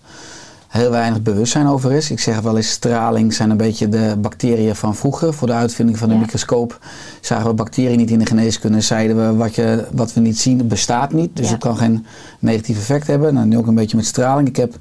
[0.67, 2.11] heel weinig bewustzijn over is.
[2.11, 5.33] Ik zeg wel eens, straling zijn een beetje de bacteriën van vroeger.
[5.33, 6.19] Voor de uitvinding van de Ja.
[6.19, 6.79] microscoop
[7.21, 8.81] zagen we bacteriën niet in de geneeskunde.
[8.81, 11.35] Zeiden we, wat, je, wat we niet zien bestaat niet.
[11.35, 11.51] Dus Ja.
[11.51, 12.05] het kan geen
[12.39, 13.33] negatief effect hebben.
[13.33, 14.47] Nou, nu ook een beetje met straling.
[14.47, 14.73] Ik heb,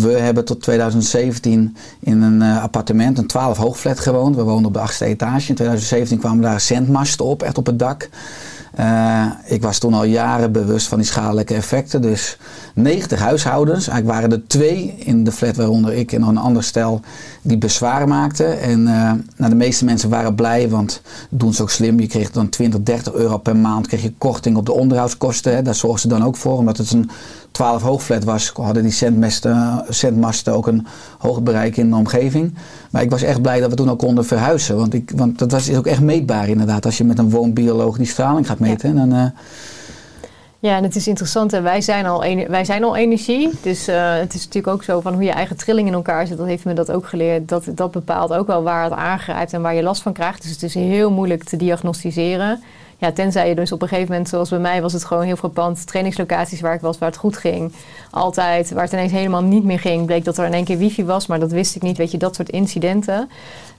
[0.00, 4.36] we hebben tot 2017 in een eh, appartement, een 12 hoogflat gewoond.
[4.36, 5.48] We woonden op de achtste etage.
[5.48, 8.08] In 2017 kwamen daar zendmasten op, echt op het dak.
[8.74, 12.02] Eh, ik was toen al jaren bewust van die schadelijke effecten.
[12.02, 12.38] Dus
[12.74, 16.62] 90 huishoudens, eigenlijk waren er twee in de flat waaronder ik en nog een ander
[16.62, 17.00] stel
[17.42, 18.60] die bezwaar maakten.
[18.60, 21.00] En eh, nou, de meeste mensen waren blij, want
[21.30, 22.00] doen ze ook slim.
[22.00, 25.54] Je kreeg dan 20, 30 euro per maand kreeg je korting op de onderhoudskosten.
[25.54, 25.62] Hè.
[25.62, 27.10] Daar zorgden ze dan ook voor, omdat het een
[27.54, 30.86] 12 hoogflat was, hadden die zendmasten, zendmasten ook een
[31.18, 32.54] hoog bereik in de omgeving.
[32.90, 34.76] Maar ik was echt blij dat we toen ook konden verhuizen.
[34.76, 36.84] Want, ik, want dat was, is ook echt meetbaar inderdaad.
[36.84, 38.96] Als je met een woonbioloog die straling gaat meten.
[38.96, 39.26] Dan, eh,
[40.58, 41.50] Ja, en het is interessant.
[41.50, 41.60] Hè?
[41.60, 43.50] Wij, zijn al wij zijn al energie.
[43.62, 46.38] Dus eh, het is natuurlijk ook zo van hoe je eigen trilling in elkaar zit.
[46.38, 47.48] Dat heeft me dat ook geleerd.
[47.48, 50.42] Dat, dat bepaalt ook wel waar het aangrijpt en waar je last van krijgt.
[50.42, 52.62] Dus het is heel moeilijk te diagnosticeren.
[52.98, 55.36] Ja, tenzij je dus op een gegeven moment, zoals bij mij, was het gewoon heel
[55.36, 55.86] frappant.
[55.86, 57.72] Trainingslocaties waar ik was, waar het goed ging.
[58.10, 60.06] Altijd, waar het ineens helemaal niet meer ging.
[60.06, 61.96] Bleek dat er in één keer wifi was, maar dat wist ik niet.
[61.96, 63.30] Weet je, dat soort incidenten.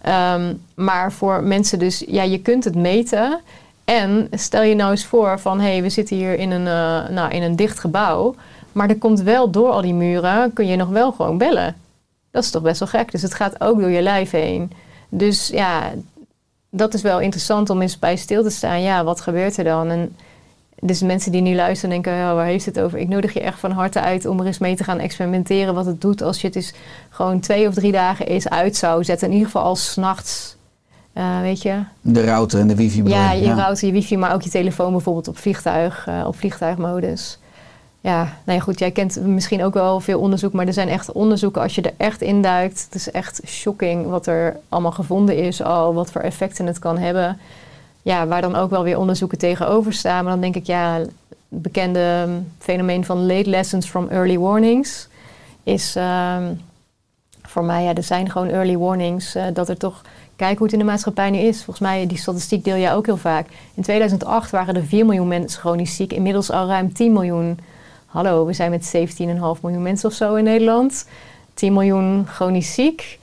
[0.02, 3.40] Ehm, maar voor mensen dus, ja, je kunt het meten.
[3.86, 7.10] En stel je nou eens voor van, hé, hey, we zitten hier in een, eh,
[7.10, 8.36] nou, in een dicht gebouw.
[8.72, 11.76] Maar er komt wel door al die muren, kun je nog wel gewoon bellen.
[12.32, 13.12] Dat is toch best wel gek.
[13.12, 14.72] Dus het gaat ook door je lijf heen.
[15.10, 15.92] Dus ja,
[16.76, 18.82] dat is wel interessant om eens bij stil te staan.
[18.82, 19.90] Ja, wat gebeurt er dan?
[19.90, 20.16] En
[20.80, 23.00] dus mensen die nu luisteren denken, ja, waar heeft het over?
[23.00, 25.86] Ik nodig je echt van harte uit om er eens mee te gaan experimenteren wat
[25.86, 26.74] het doet als je het eens
[27.10, 29.28] gewoon twee of drie dagen eens uit zou zetten.
[29.28, 30.56] In ieder geval als 's nachts,
[31.14, 31.84] eh, weet je.
[32.02, 33.54] de router en de wifi Ja, je?
[33.54, 37.40] router, je wifi, maar ook je telefoon bijvoorbeeld op vliegtuig, eh, op vliegtuigmodus.
[38.06, 41.12] Ja, nou ja, goed, jij kent misschien ook wel veel onderzoek, maar er zijn echt
[41.12, 42.84] onderzoeken als je er echt induikt.
[42.86, 46.98] Het is echt shocking wat er allemaal gevonden is al, wat voor effecten het kan
[46.98, 47.40] hebben.
[48.02, 50.24] Ja, waar dan ook wel weer onderzoeken tegenover staan.
[50.24, 51.10] Maar dan denk ik, ja, het
[51.48, 52.28] bekende
[52.60, 55.08] fenomeen van late lessons from early warnings
[55.64, 56.54] is ehm,
[57.42, 59.36] voor mij, ja, er zijn gewoon early warnings.
[59.36, 60.02] eh, dat er toch,
[60.36, 61.56] kijk hoe het in de maatschappij nu is.
[61.64, 63.48] Volgens mij, die statistiek deel jij ook heel vaak.
[63.74, 66.14] In 2008 waren er 4 miljoen mensen chronisch ziek.
[66.14, 67.60] Inmiddels al ruim 10 miljoen.
[68.16, 71.06] Hallo, we zijn met 17,5 miljoen mensen of zo in Nederland.
[71.54, 73.20] 10 miljoen chronisch ziek.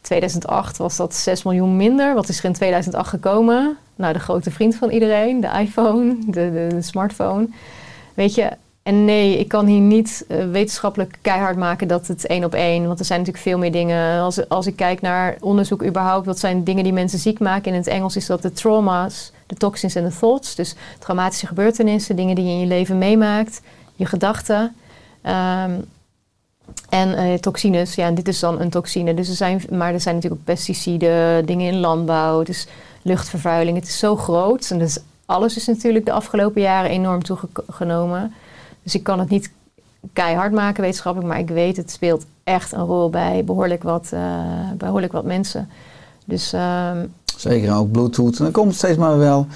[0.00, 2.14] 2008 was dat 6 miljoen minder.
[2.14, 3.76] Wat is er in 2008 gekomen?
[3.96, 7.48] Nou, de grote vriend van iedereen, de iPhone, de, smartphone.
[8.14, 8.50] Weet je,
[8.82, 12.86] en nee, ik kan hier niet eh, wetenschappelijk keihard maken dat het één op één.
[12.86, 14.20] Want er zijn natuurlijk veel meer dingen.
[14.20, 17.72] Als, als ik kijk naar onderzoek überhaupt, wat zijn dingen die mensen ziek maken?
[17.72, 20.54] In het Engels is dat de trauma's, de toxins en de thoughts.
[20.54, 23.60] Dus traumatische gebeurtenissen, dingen die je in je leven meemaakt,
[23.94, 24.76] je gedachten.
[25.22, 25.80] Ehm,
[26.88, 29.14] en eh, toxines, ja, dit is dan een toxine.
[29.14, 32.66] Dus er zijn, maar er zijn natuurlijk ook pesticiden, dingen in landbouw, dus
[33.02, 33.76] luchtvervuiling.
[33.76, 34.70] Het is zo groot.
[34.70, 38.34] En dus alles is natuurlijk de afgelopen jaren enorm toegenomen.
[38.82, 39.50] Dus ik kan het niet
[40.12, 44.70] keihard maken wetenschappelijk, maar ik weet het speelt echt een rol bij behoorlijk wat, eh,
[44.76, 45.70] behoorlijk wat mensen.
[46.24, 46.98] Dus ehm,
[47.36, 48.38] Zeker, ook Bluetooth.
[48.38, 49.46] En er komt steeds maar wel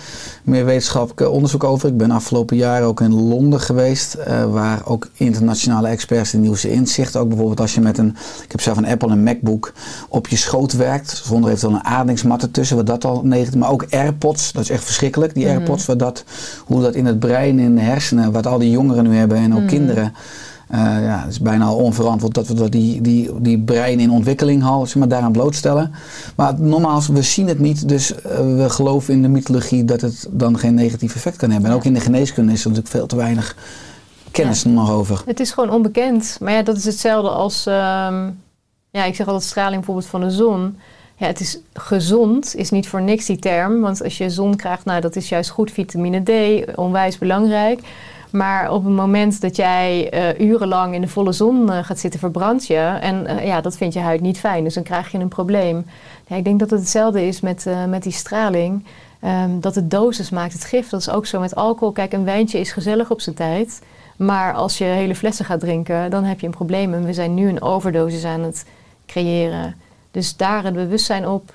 [0.44, 1.88] meer wetenschappelijk onderzoek over.
[1.88, 6.70] Ik ben afgelopen jaar ook in Londen geweest, eh, waar ook internationale experts de nieuwste
[6.72, 9.72] inzichten, ook bijvoorbeeld als je met een, ik heb zelf een Apple en Macbook,
[10.08, 13.86] op je schoot werkt, zonder eventueel een ademingsmat ertussen, wat dat al negatief, maar ook
[13.90, 15.54] AirPods, dat is echt verschrikkelijk, die Mhm.
[15.56, 16.24] AirPods, wat dat,
[16.64, 19.52] hoe dat in het brein, in de hersenen, wat al die jongeren nu hebben en
[19.54, 19.68] ook Mhm.
[19.68, 20.14] kinderen,
[20.68, 24.10] eh, ja, het is bijna al onverantwoord dat we dat die, die, die brein in
[24.10, 25.92] ontwikkeling halen, zeg maar, daaraan blootstellen.
[26.36, 30.28] Maar nogmaals, we zien het niet, dus eh, we geloven in de mythologie dat het
[30.30, 31.70] dan geen negatief effect kan hebben.
[31.70, 33.56] En ook in de geneeskunde is er natuurlijk veel te weinig
[34.30, 35.22] kennis nog over.
[35.26, 36.36] Het is gewoon onbekend.
[36.40, 37.66] Maar ja, dat is hetzelfde als...
[37.66, 38.30] ehm,
[38.90, 40.78] ja, ik zeg altijd straling bijvoorbeeld van de zon.
[41.16, 43.80] Ja, het is gezond, is niet voor niks die term.
[43.80, 45.70] Want als je zon krijgt, nou, dat is juist goed.
[45.70, 47.80] Vitamine D, onwijs belangrijk.
[48.30, 52.20] Maar op het moment dat jij eh, urenlang in de volle zon eh, gaat zitten,
[52.20, 52.98] verbrand je.
[53.00, 54.64] En eh, ja, dat vindt je huid niet fijn.
[54.64, 55.86] Dus dan krijg je een probleem.
[56.26, 58.84] Ja, ik denk dat het hetzelfde is met, met die straling.
[59.20, 60.88] Ehm, dat de dosis maakt het gif.
[60.88, 61.92] Dat is ook zo met alcohol.
[61.92, 63.82] Kijk, een wijntje is gezellig op zijn tijd.
[64.16, 66.94] Maar als je hele flessen gaat drinken, dan heb je een probleem.
[66.94, 68.64] En we zijn nu een overdosis aan het
[69.06, 69.74] creëren.
[70.10, 71.54] Dus daar het bewustzijn op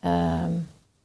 [0.00, 0.52] ehm,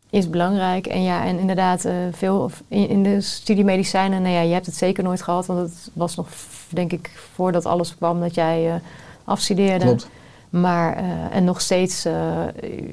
[0.10, 0.88] is belangrijk.
[0.88, 4.66] En ja, en inderdaad, eh, veel in, in de studie medicijnen, nou ja, je hebt
[4.66, 5.46] het zeker nooit gehad.
[5.46, 6.28] Want het was nog,
[6.70, 8.76] denk ik, voordat alles kwam dat jij eh,
[9.24, 9.86] afstudeerde.
[9.86, 10.10] Klopt.
[10.50, 12.08] Maar, eh, en nog steeds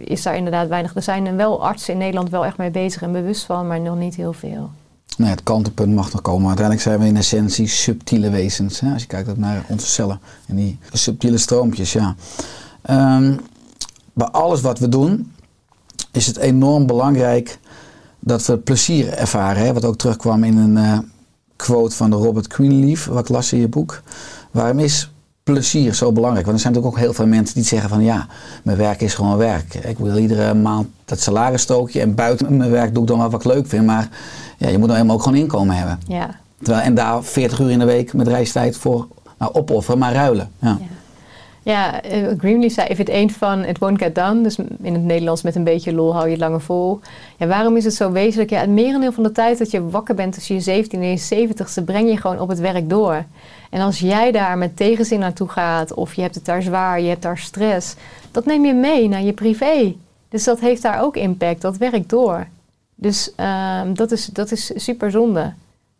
[0.04, 0.94] is daar inderdaad weinig.
[0.94, 3.96] Er zijn wel artsen in Nederland wel echt mee bezig en bewust van, maar nog
[3.96, 4.70] niet heel veel.
[5.16, 6.46] Nee, het kantelpunt mag nog komen.
[6.46, 8.80] Uiteindelijk zijn we in essentie subtiele wezens.
[8.80, 8.92] Hè?
[8.92, 11.92] Als je kijkt naar onze cellen en die subtiele stroompjes.
[11.92, 12.14] Ja.
[12.82, 13.36] Ehm,
[14.12, 15.32] bij alles wat we doen
[16.16, 17.58] is het enorm belangrijk
[18.20, 19.62] dat we plezier ervaren.
[19.62, 19.72] Hè?
[19.72, 20.98] Wat ook terugkwam in een eh,
[21.56, 24.02] quote van de Robert Greenleaf, wat ik las in je boek.
[24.50, 25.10] Waarom is
[25.42, 26.46] plezier zo belangrijk?
[26.46, 28.26] Want er zijn natuurlijk ook heel veel mensen die zeggen van ja,
[28.62, 29.74] mijn werk is gewoon werk.
[29.74, 33.30] Ik wil iedere maand dat salaris stookje en buiten mijn werk doe ik dan wel
[33.30, 33.86] wat ik leuk vind.
[33.86, 34.08] Maar
[34.58, 35.98] ja, je moet dan helemaal ook gewoon inkomen hebben.
[36.06, 36.40] Ja.
[36.62, 39.06] Terwijl, en daar 40 uur in de week met reistijd voor
[39.38, 40.50] nou, opofferen, maar ruilen.
[40.60, 40.78] Ja.
[40.80, 40.86] Ja.
[41.66, 44.40] Ja, eh, Greenleaf zei, if it ain't fun, it won't get done.
[44.40, 47.00] Dus in het Nederlands met een beetje lol hou je het langer vol.
[47.36, 48.50] Ja, waarom is het zo wezenlijk?
[48.50, 51.48] Ja, het merendeel van de tijd dat je wakker bent tussen je 17 en je
[51.48, 53.24] 70ste, breng je gewoon op het werk door.
[53.70, 57.08] En als jij daar met tegenzin naartoe gaat, of je hebt het daar zwaar, je
[57.08, 57.94] hebt daar stress,
[58.30, 59.94] dat neem je mee naar je privé.
[60.28, 62.46] Dus dat heeft daar ook impact, dat werkt door.
[62.94, 65.52] Dus ehm, dat, is, dat is super zonde.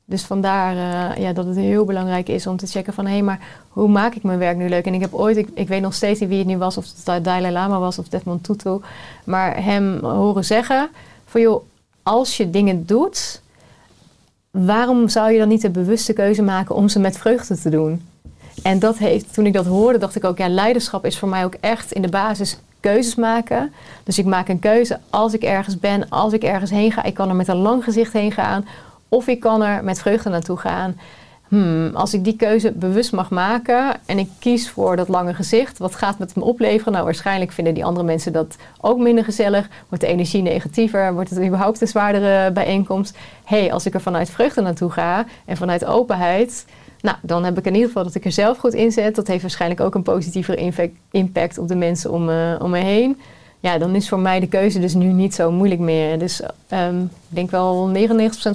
[0.09, 3.07] Dus vandaar eh, ja, dat het heel belangrijk is om te checken van...
[3.07, 4.87] hé, hey, maar hoe maak ik mijn werk nu leuk?
[4.87, 6.77] En ik heb ooit, ik, ik weet nog steeds niet wie het nu was...
[6.77, 8.81] of het Dalai Lama was of Desmond Tutu...
[9.25, 10.89] maar hem horen zeggen
[11.25, 11.41] van...
[11.41, 11.65] joh,
[12.03, 13.43] als je dingen doet...
[14.51, 18.09] waarom zou je dan niet de bewuste keuze maken om ze met vreugde te doen?
[18.63, 20.39] En dat heeft, toen ik dat hoorde, dacht ik ook...
[20.39, 23.73] ja, leiderschap is voor mij ook echt in de basis keuzes maken.
[24.05, 27.03] Dus ik maak een keuze als ik ergens ben, als ik ergens heen ga.
[27.03, 28.65] Ik kan er met een lang gezicht heen gaan...
[29.09, 30.97] Of ik kan er met vreugde naartoe gaan.
[31.49, 35.79] Hmm, als ik die keuze bewust mag maken en ik kies voor dat lange gezicht,
[35.79, 36.93] wat gaat het me opleveren?
[36.93, 39.69] Nou, waarschijnlijk vinden die andere mensen dat ook minder gezellig.
[39.89, 41.13] Wordt de energie negatiever?
[41.13, 43.17] Wordt het überhaupt een zwaardere bijeenkomst?
[43.45, 46.67] Hé, hey, als ik er vanuit vreugde naartoe ga en vanuit openheid,
[47.01, 49.15] nou, dan heb ik in ieder geval dat ik er zelf goed in zet.
[49.15, 50.73] Dat heeft waarschijnlijk ook een positievere
[51.11, 53.21] impact op de mensen om, uh, om me heen
[53.67, 56.19] ja, dan is voor mij de keuze dus nu niet zo moeilijk meer.
[56.19, 56.41] Dus
[56.71, 57.99] um, ik denk wel 99%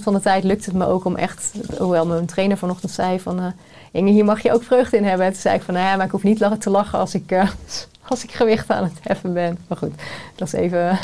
[0.01, 3.39] van de tijd lukt het me ook om echt, hoewel mijn trainer vanochtend zei van
[3.39, 3.45] uh,
[3.91, 5.27] Inge, hier mag je ook vreugde in hebben.
[5.27, 7.49] toen zei ik van, nou ja, maar ik hoef niet te lachen als ik, uh,
[8.09, 9.57] als ik gewicht aan het heffen ben.
[9.67, 9.91] Maar goed,
[10.35, 10.99] dat is even...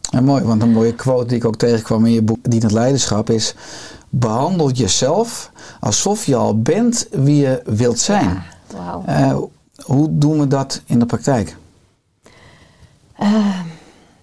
[0.00, 3.30] Ja, mooi, want een mooie quote die ik ook tegenkwam in je boek het Leiderschap
[3.30, 3.54] is...
[4.16, 8.42] Behandel jezelf alsof je al bent wie je wilt zijn.
[8.74, 9.08] Ja, wow.
[9.08, 9.36] uh,
[9.84, 11.56] hoe doen we dat in de praktijk?
[13.20, 13.60] Uh,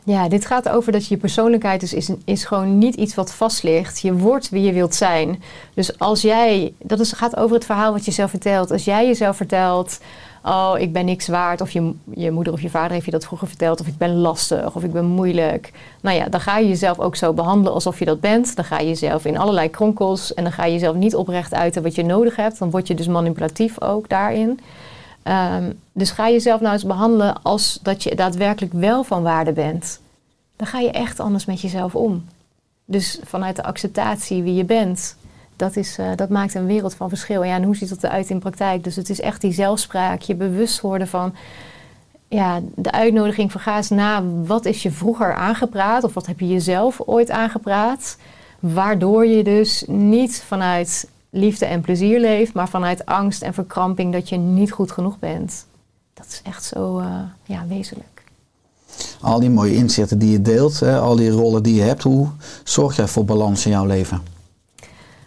[0.03, 3.63] ja, dit gaat over dat je persoonlijkheid dus is, is gewoon niet iets wat vast
[3.63, 3.99] ligt.
[3.99, 5.43] Je wordt wie je wilt zijn.
[5.73, 8.71] Dus als jij, dat is, gaat over het verhaal wat je zelf vertelt.
[8.71, 9.99] Als jij jezelf vertelt,
[10.43, 11.61] oh ik ben niks waard.
[11.61, 13.79] Of je, je moeder of je vader heeft je dat vroeger verteld.
[13.79, 15.71] Of ik ben lastig of ik ben moeilijk.
[16.01, 18.55] Nou ja, dan ga je jezelf ook zo behandelen alsof je dat bent.
[18.55, 20.33] Dan ga je jezelf in allerlei kronkels.
[20.33, 22.59] En dan ga je jezelf niet oprecht uiten wat je nodig hebt.
[22.59, 24.59] Dan word je dus manipulatief ook daarin.
[25.23, 29.99] Um, dus ga jezelf nou eens behandelen als dat je daadwerkelijk wel van waarde bent.
[30.55, 32.25] Dan ga je echt anders met jezelf om.
[32.85, 35.15] Dus vanuit de acceptatie wie je bent,
[35.55, 37.43] dat, is, uh, dat maakt een wereld van verschil.
[37.43, 38.83] Ja, en hoe ziet dat eruit in praktijk?
[38.83, 41.35] Dus het is echt die zelfspraak, je bewust worden van
[42.27, 46.39] ja, de uitnodiging van ga eens na, wat is je vroeger aangepraat of wat heb
[46.39, 48.17] je jezelf ooit aangepraat?
[48.59, 54.29] Waardoor je dus niet vanuit liefde en plezier leeft, maar vanuit angst en verkramping dat
[54.29, 55.65] je niet goed genoeg bent.
[56.13, 58.23] Dat is echt zo uh, ja, wezenlijk.
[59.21, 62.27] Al die mooie inzichten die je deelt, hè, al die rollen die je hebt, hoe
[62.63, 64.21] zorg jij voor balans in jouw leven?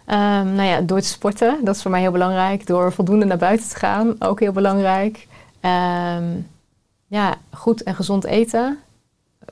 [0.07, 2.67] Um, nou ja, door te sporten, dat is voor mij heel belangrijk.
[2.67, 5.27] Door voldoende naar buiten te gaan, ook heel belangrijk.
[5.61, 6.47] Um,
[7.07, 8.77] ja, goed en gezond eten.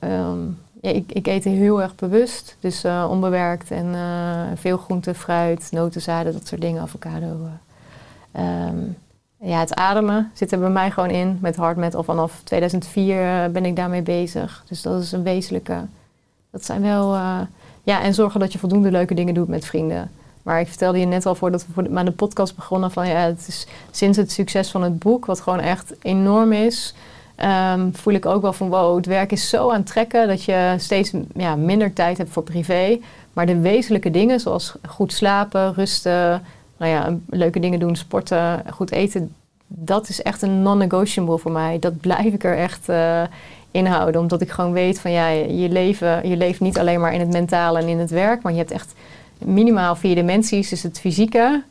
[0.03, 2.57] Um, ja, ik, ik eet heel erg bewust.
[2.59, 7.47] Dus uh, onbewerkt en uh, veel groente, fruit, notenzaden, dat soort dingen, avocado.
[8.37, 8.97] Um,
[9.39, 11.37] ja, het ademen zit er bij mij gewoon in.
[11.41, 14.63] Met hardmet al vanaf 2004 uh, ben ik daarmee bezig.
[14.67, 15.85] Dus dat is een wezenlijke.
[16.51, 17.15] Dat zijn wel.
[17.83, 20.11] ja, en zorgen dat je voldoende leuke dingen doet met vrienden.
[20.41, 23.47] Maar ik vertelde je net al voordat we de, de podcast begonnen van ja, het
[23.47, 26.93] is sinds het succes van het boek, wat gewoon echt enorm is.
[27.43, 31.11] Um, voel ik ook wel van wow, het werk is zo aantrekken dat je steeds
[31.35, 32.99] ja, minder tijd hebt voor privé.
[33.33, 36.43] Maar de wezenlijke dingen, zoals goed slapen, rusten,
[36.77, 39.35] nou ja, leuke dingen doen, sporten, goed eten,
[39.67, 41.79] dat is echt een non-negotiable voor mij.
[41.79, 43.21] Dat blijf ik er echt uh,
[43.71, 44.21] in houden.
[44.21, 47.31] Omdat ik gewoon weet van ja, je, leven, je leeft niet alleen maar in het
[47.31, 48.93] mentale en in het werk, maar je hebt echt
[49.37, 50.69] minimaal vier dimensies.
[50.69, 51.63] Dus het fysieke,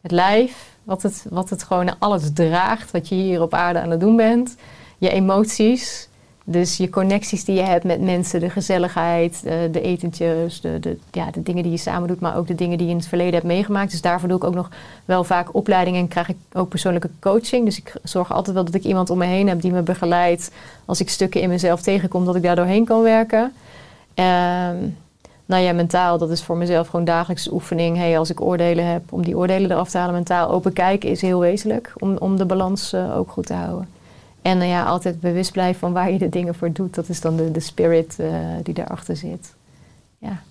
[0.00, 3.90] het lijf, wat het, wat het gewoon alles draagt, wat je hier op aarde aan
[3.90, 4.56] het doen bent
[4.98, 6.08] je emoties,
[6.50, 10.98] Dus je connecties die je hebt met mensen, de gezelligheid, de, de etentjes, de, de,
[11.10, 13.08] ja, de dingen die je samen doet, maar ook de dingen die je in het
[13.08, 13.90] verleden hebt meegemaakt.
[13.90, 14.70] Dus daarvoor doe ik ook nog
[15.04, 17.64] wel vaak opleidingen en krijg ik ook persoonlijke coaching.
[17.64, 20.50] Dus ik zorg altijd wel dat ik iemand om me heen heb die me begeleidt
[20.84, 23.52] als ik stukken in mezelf tegenkom, dat ik daar doorheen kan werken.
[24.14, 24.76] Ehm,
[25.46, 27.96] nou ja, mentaal, dat is voor mezelf gewoon dagelijkse oefening.
[27.96, 31.20] Hey, als ik oordelen heb, om die oordelen eraf te halen, mentaal open kijken is
[31.20, 31.92] heel wezenlijk.
[31.98, 33.97] Om, om de balans eh, ook goed te houden.
[34.42, 36.94] En nou ja, altijd bewust blijven van waar je de dingen voor doet.
[36.94, 38.28] Dat is dan de, de spirit uh,
[38.62, 39.54] die daarachter zit.
[40.18, 40.42] Ja.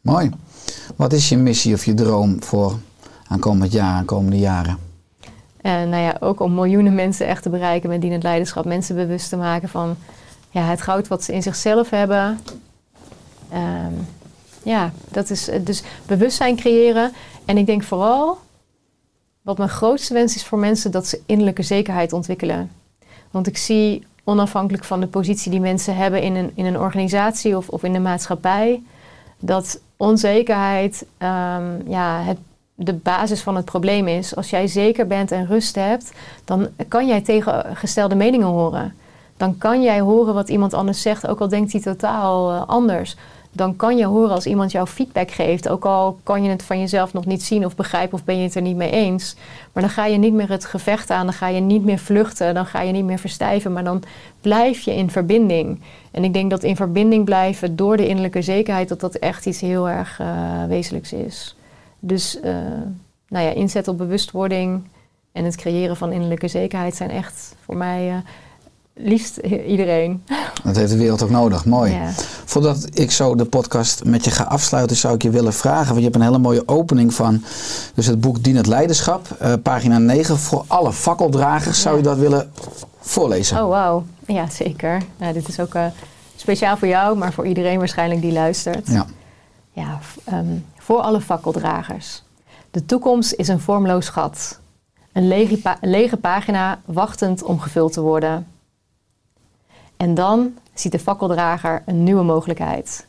[0.00, 0.30] Mooi.
[0.96, 2.78] Wat is je missie of je droom voor
[3.28, 4.78] aankomend jaar, aankomende jaren?
[5.60, 8.64] En nou ja, ook om miljoenen mensen echt te bereiken met dienend leiderschap.
[8.64, 9.96] Mensen bewust te maken van
[10.50, 12.38] ja, het goud wat ze in zichzelf hebben.
[13.52, 14.06] Um,
[14.62, 17.12] ja, dat is dus bewustzijn creëren.
[17.44, 18.38] En ik denk vooral,
[19.42, 22.70] wat mijn grootste wens is voor mensen, dat ze innerlijke zekerheid ontwikkelen.
[23.30, 27.56] Want ik zie, onafhankelijk van de positie die mensen hebben in een, in een organisatie
[27.56, 28.82] of, of in de maatschappij,
[29.38, 32.38] dat onzekerheid um, ja, het,
[32.74, 34.36] de basis van het probleem is.
[34.36, 36.12] Als jij zeker bent en rust hebt,
[36.44, 38.94] dan kan jij tegengestelde meningen horen.
[39.36, 43.16] Dan kan jij horen wat iemand anders zegt, ook al denkt hij totaal uh, anders
[43.58, 45.68] dan kan je horen als iemand jou feedback geeft.
[45.68, 48.42] Ook al kan je het van jezelf nog niet zien of begrijpen of ben je
[48.42, 49.36] het er niet mee eens.
[49.72, 52.54] Maar dan ga je niet meer het gevecht aan, dan ga je niet meer vluchten,
[52.54, 54.02] dan ga je niet meer verstijven, maar dan
[54.40, 55.80] blijf je in verbinding.
[56.10, 59.60] En ik denk dat in verbinding blijven door de innerlijke zekerheid, dat dat echt iets
[59.60, 61.56] heel erg uh, wezenlijks is.
[61.98, 62.54] Dus uh,
[63.28, 64.82] nou ja, inzet op bewustwording
[65.32, 68.16] en het creëren van innerlijke zekerheid zijn echt voor mij uh,
[68.98, 69.36] liefst
[69.66, 70.22] iedereen.
[70.64, 71.64] Dat heeft de wereld ook nodig.
[71.64, 71.92] Mooi.
[71.92, 72.10] Ja.
[72.44, 75.86] Voordat ik zo de podcast met je ga afsluiten, zou ik je willen vragen.
[75.86, 77.42] Want je hebt een hele mooie opening van
[77.94, 79.26] dus het boek Dien het Leiderschap.
[79.42, 80.38] Uh, pagina 9.
[80.38, 81.82] Voor alle fakkeldragers.
[81.82, 82.50] Zou je dat willen
[83.00, 83.62] voorlezen?
[83.62, 84.04] Oh, wauw.
[84.26, 85.02] Ja, zeker.
[85.16, 85.86] Nou, dit is ook uh,
[86.36, 88.88] speciaal voor jou, maar voor iedereen waarschijnlijk die luistert.
[88.88, 89.06] Ja.
[89.72, 89.98] Ja,
[90.32, 92.22] um, voor alle fakkeldragers.
[92.70, 94.58] De toekomst is een vormloos gat.
[95.12, 98.46] Een lege, pa een lege pagina wachtend om gevuld te worden.
[99.98, 103.06] En dan ziet de fakkeldrager een nieuwe mogelijkheid.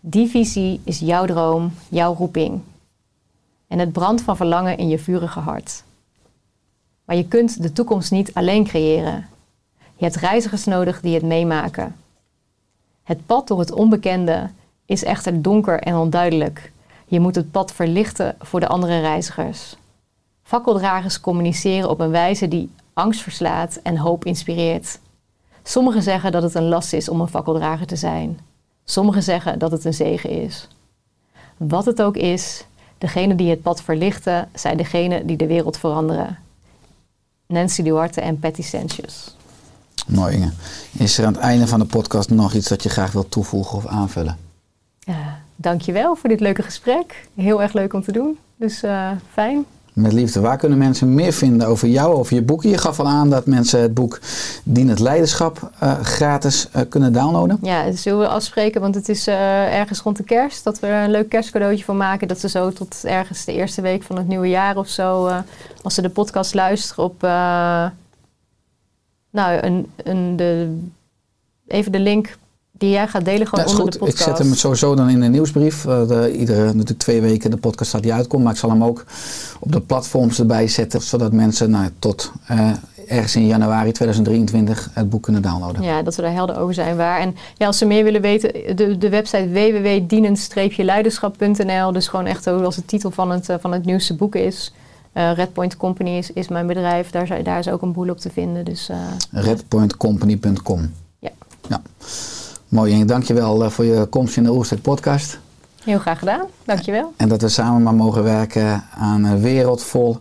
[0.00, 2.60] Die visie is jouw droom, jouw roeping.
[3.68, 5.82] En het brandt van verlangen in je vurige hart.
[7.04, 9.26] Maar je kunt de toekomst niet alleen creëren.
[9.96, 11.96] Je hebt reizigers nodig die het meemaken.
[13.02, 14.50] Het pad door het onbekende
[14.86, 16.72] is echter donker en onduidelijk.
[17.06, 19.76] Je moet het pad verlichten voor de andere reizigers.
[20.42, 24.98] Fakkeldragers communiceren op een wijze die angst verslaat en hoop inspireert.
[25.62, 28.38] Sommigen zeggen dat het een last is om een fakkeldrager te zijn.
[28.84, 30.68] Sommigen zeggen dat het een zegen is.
[31.56, 32.64] Wat het ook is,
[32.98, 36.38] degenen die het pad verlichten zijn degenen die de wereld veranderen.
[37.46, 39.28] Nancy Duarte en Patty Sanchez.
[40.06, 40.50] Mooi Inge.
[40.98, 43.78] Is er aan het einde van de podcast nog iets dat je graag wilt toevoegen
[43.78, 44.38] of aanvullen?
[44.98, 47.28] Ja, dankjewel voor dit leuke gesprek.
[47.34, 48.38] Heel erg leuk om te doen.
[48.56, 49.64] Dus uh, fijn.
[49.92, 50.40] Met liefde.
[50.40, 52.70] Waar kunnen mensen meer vinden over jou, over je boeken?
[52.70, 54.20] Je gaf al aan dat mensen het boek
[54.64, 57.58] Dien het Leiderschap uh, gratis uh, kunnen downloaden.
[57.62, 60.64] Ja, dat zullen we afspreken, want het is uh, ergens rond de kerst.
[60.64, 62.28] Dat we er een leuk kerstcadeautje van maken.
[62.28, 65.30] Dat ze zo tot ergens de eerste week van het nieuwe jaar of zo,
[65.82, 67.20] als ze de podcast luisteren op...
[69.30, 70.78] nou, een, een, de,
[71.66, 72.36] even de link
[72.82, 73.92] die jij gaat delen gewoon ja, onder goed.
[73.92, 74.20] de podcast.
[74.20, 75.84] Ik zet hem sowieso dan in de nieuwsbrief.
[75.84, 78.42] Uh, de, iedere natuurlijk twee weken de podcast staat die uitkomt.
[78.42, 79.04] Maar ik zal hem ook
[79.60, 81.00] op de platforms erbij zetten.
[81.00, 82.70] Zodat mensen nou, tot uh,
[83.06, 85.82] ergens in januari 2023 het boek kunnen downloaden.
[85.82, 87.20] Ja, dat we daar helder over zijn waar.
[87.20, 91.92] En ja, als ze meer willen weten, de, de website www.dienend-leiderschap.nl.
[91.92, 94.72] Dus gewoon echt zoals de titel van het, uh, van het nieuwste boek is.
[95.14, 97.10] Uh, Redpoint Company is, is mijn bedrijf.
[97.10, 98.64] Daar, daar is ook een boel op te vinden.
[98.64, 98.96] Dus, uh,
[99.30, 100.92] Redpointcompany.com.
[101.18, 101.30] Ja.
[101.68, 101.82] ja.
[102.72, 105.38] Mooi, en dankjewel voor je komst in de Oerstedt podcast.
[105.84, 107.12] Heel graag gedaan, dankjewel.
[107.16, 110.18] En dat we samen maar mogen werken aan een wereld vol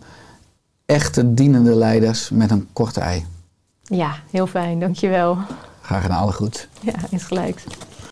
[0.85, 3.25] echte dienende leiders met een korte ei.
[3.83, 5.37] Ja, heel fijn, dankjewel.
[5.81, 6.67] Graag gedaan, alle goed.
[6.81, 7.63] Ja, is gelijk.